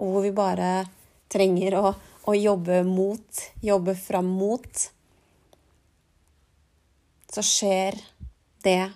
og 0.00 0.12
hvor 0.12 0.24
vi 0.24 0.32
bare 0.36 0.86
trenger 1.32 1.76
å, 1.76 1.92
å 2.24 2.36
jobbe 2.36 2.80
mot, 2.88 3.42
jobbe 3.64 3.96
fram 3.98 4.30
mot. 4.38 4.86
Så 7.36 7.42
skjer 7.44 7.98
det 8.64 8.86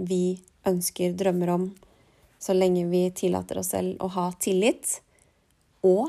vi 0.00 0.40
ønsker, 0.64 1.12
drømmer 1.12 1.50
om, 1.52 1.66
så 2.40 2.54
lenge 2.56 2.86
vi 2.88 3.02
tillater 3.12 3.58
oss 3.60 3.74
selv 3.74 4.00
å 4.00 4.08
ha 4.14 4.30
tillit 4.40 4.94
og 5.84 6.06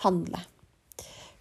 handle. 0.00 0.40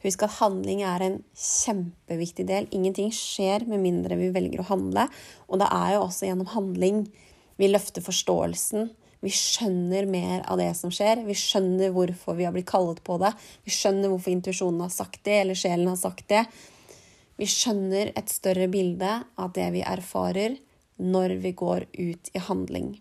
Husk 0.03 0.25
at 0.27 0.35
handling 0.41 0.81
er 0.83 1.05
en 1.05 1.15
kjempeviktig 1.31 2.43
del. 2.49 2.67
Ingenting 2.75 3.13
skjer 3.15 3.63
med 3.71 3.85
mindre 3.85 4.17
vi 4.19 4.33
velger 4.35 4.65
å 4.65 4.67
handle. 4.67 5.05
Og 5.47 5.59
det 5.63 5.69
er 5.75 5.93
jo 5.95 6.01
også 6.05 6.27
gjennom 6.27 6.51
handling 6.51 7.05
vi 7.59 7.71
løfter 7.71 8.03
forståelsen, 8.03 8.89
Vi 9.19 9.31
skjønner 9.35 10.05
mer 10.07 10.45
av 10.47 10.55
det 10.61 10.69
som 10.79 10.91
skjer. 10.95 11.25
Vi 11.27 11.35
skjønner 11.35 11.91
hvorfor 11.91 12.37
vi 12.37 12.45
har 12.47 12.53
blitt 12.55 12.69
kallet 12.69 13.01
på 13.03 13.17
det. 13.19 13.33
Vi 13.67 13.73
skjønner 13.75 14.07
hvorfor 14.07 14.31
intuisjonen 14.31 14.85
har 14.85 14.93
sagt 14.95 15.19
det, 15.27 15.41
eller 15.41 15.59
sjelen 15.59 15.89
har 15.91 15.99
sagt 15.99 16.23
det. 16.31 16.45
Vi 17.39 17.47
skjønner 17.47 18.11
et 18.19 18.31
større 18.31 18.67
bilde 18.67 19.11
av 19.39 19.53
det 19.55 19.69
vi 19.71 19.83
erfarer, 19.87 20.57
når 20.99 21.37
vi 21.39 21.53
går 21.55 21.85
ut 21.95 22.31
i 22.35 22.41
handling. 22.43 22.97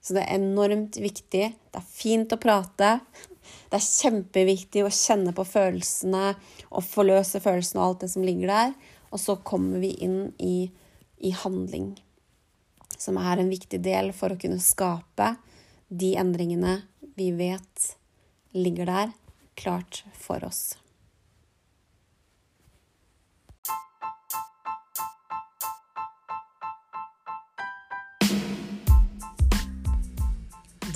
Så 0.00 0.14
det 0.16 0.22
er 0.22 0.38
enormt 0.38 0.96
viktig. 1.02 1.48
Det 1.52 1.80
er 1.80 1.90
fint 1.90 2.32
å 2.32 2.38
prate. 2.40 3.00
Det 3.68 3.76
er 3.76 3.84
kjempeviktig 3.84 4.84
å 4.86 4.92
kjenne 4.94 5.34
på 5.36 5.44
følelsene 5.44 6.30
og 6.70 6.86
forløse 6.86 7.42
følelsene 7.42 7.82
og 7.82 7.88
alt 7.90 8.06
det 8.06 8.10
som 8.14 8.24
ligger 8.24 8.52
der. 8.52 8.72
Og 9.10 9.20
så 9.20 9.36
kommer 9.44 9.82
vi 9.82 9.92
inn 10.06 10.30
i, 10.38 10.70
i 11.18 11.34
handling, 11.36 11.92
som 12.96 13.20
er 13.20 13.42
en 13.42 13.52
viktig 13.52 13.82
del 13.84 14.14
for 14.16 14.32
å 14.32 14.40
kunne 14.40 14.62
skape 14.62 15.34
de 15.88 16.14
endringene 16.16 16.78
vi 17.18 17.28
vet 17.36 17.92
ligger 18.56 18.88
der, 18.88 19.14
klart 19.58 20.04
for 20.16 20.44
oss. 20.46 20.78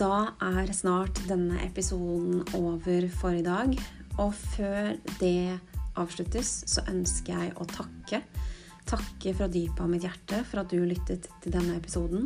Da 0.00 0.32
er 0.40 0.70
snart 0.72 1.18
denne 1.28 1.58
episoden 1.60 2.40
over 2.56 3.04
for 3.12 3.36
i 3.36 3.42
dag. 3.44 3.76
Og 4.16 4.32
før 4.32 4.96
det 5.20 5.60
avsluttes, 6.00 6.64
så 6.72 6.80
ønsker 6.88 7.36
jeg 7.36 7.52
å 7.60 7.68
takke. 7.68 8.24
Takke 8.88 9.34
fra 9.36 9.44
dypet 9.52 9.82
av 9.84 9.90
mitt 9.92 10.00
hjerte 10.06 10.38
for 10.48 10.62
at 10.62 10.70
du 10.72 10.80
lyttet 10.88 11.28
til 11.44 11.52
denne 11.52 11.76
episoden. 11.76 12.24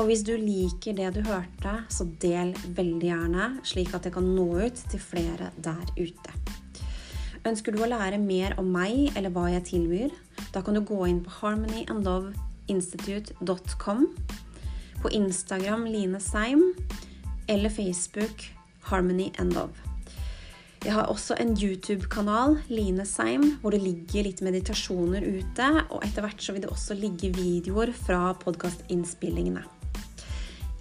Og 0.00 0.08
hvis 0.08 0.24
du 0.24 0.32
liker 0.40 0.96
det 0.96 1.12
du 1.18 1.20
hørte, 1.28 1.84
så 1.92 2.08
del 2.22 2.56
veldig 2.72 3.08
gjerne, 3.10 3.60
slik 3.68 3.92
at 3.92 4.08
det 4.08 4.16
kan 4.16 4.24
nå 4.24 4.64
ut 4.64 4.78
til 4.88 5.00
flere 5.02 5.52
der 5.60 5.84
ute. 6.00 6.32
Ønsker 7.44 7.76
du 7.76 7.84
å 7.84 7.92
lære 7.92 8.16
mer 8.22 8.56
om 8.62 8.68
meg 8.72 9.12
eller 9.12 9.28
hva 9.34 9.52
jeg 9.52 9.68
tilbyr? 9.74 10.08
Da 10.56 10.64
kan 10.64 10.72
du 10.72 10.80
gå 10.80 11.04
inn 11.10 11.20
på 11.26 11.36
harmonyandloveinstitute.com 11.42 14.08
på 15.04 15.12
Instagram 15.12 15.84
Line 15.84 16.20
Seim 16.20 16.70
eller 17.46 17.68
Facebook 17.70 18.48
Harmony 18.88 19.28
and 19.38 19.52
Love. 19.52 19.76
Jeg 20.84 20.92
har 20.92 21.08
også 21.08 21.36
en 21.40 21.54
YouTube-kanal, 21.56 22.58
Line 22.68 23.06
Seim, 23.08 23.44
hvor 23.60 23.72
det 23.72 23.82
ligger 23.84 24.26
litt 24.26 24.42
meditasjoner 24.44 25.24
ute. 25.24 25.68
Og 25.88 26.04
etter 26.04 26.24
hvert 26.24 26.44
så 26.44 26.52
vil 26.52 26.64
det 26.64 26.72
også 26.72 26.96
ligge 26.96 27.32
videoer 27.36 27.92
fra 27.96 28.34
podkastinnspillingene. 28.44 29.64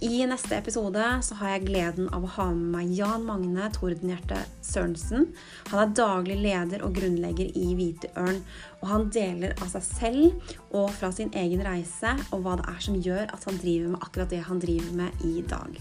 I 0.03 0.25
neste 0.27 0.57
episode 0.57 1.03
så 1.23 1.35
har 1.39 1.53
jeg 1.53 1.67
gleden 1.69 2.09
av 2.11 2.25
å 2.27 2.31
ha 2.35 2.49
med 2.51 2.73
meg 2.73 2.89
Jan 2.97 3.23
Magne 3.23 3.69
Tordenhjerte 3.71 4.41
Sørensen. 4.59 5.29
Han 5.69 5.79
er 5.79 5.93
daglig 5.95 6.35
leder 6.43 6.83
og 6.83 6.97
grunnlegger 6.97 7.53
i 7.55 7.69
Hvite 7.77 8.11
Ørn, 8.19 8.41
og 8.81 8.89
han 8.89 9.07
deler 9.15 9.55
av 9.63 9.71
seg 9.71 9.87
selv 9.87 10.51
og 10.75 10.91
fra 10.97 11.13
sin 11.15 11.31
egen 11.39 11.63
reise 11.63 12.17
og 12.33 12.43
hva 12.43 12.57
det 12.59 12.67
er 12.73 12.83
som 12.83 12.99
gjør 13.07 13.31
at 13.31 13.47
han 13.47 13.63
driver 13.63 13.95
med 13.95 14.03
akkurat 14.09 14.35
det 14.35 14.43
han 14.49 14.59
driver 14.67 14.99
med 14.99 15.25
i 15.31 15.47
dag. 15.55 15.79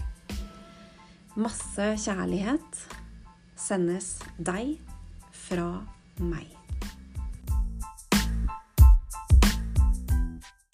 Masse 1.35 1.91
kjærlighet 2.07 2.83
sendes 3.59 4.13
deg 4.39 4.77
fra 5.49 5.71
meg. 6.23 6.52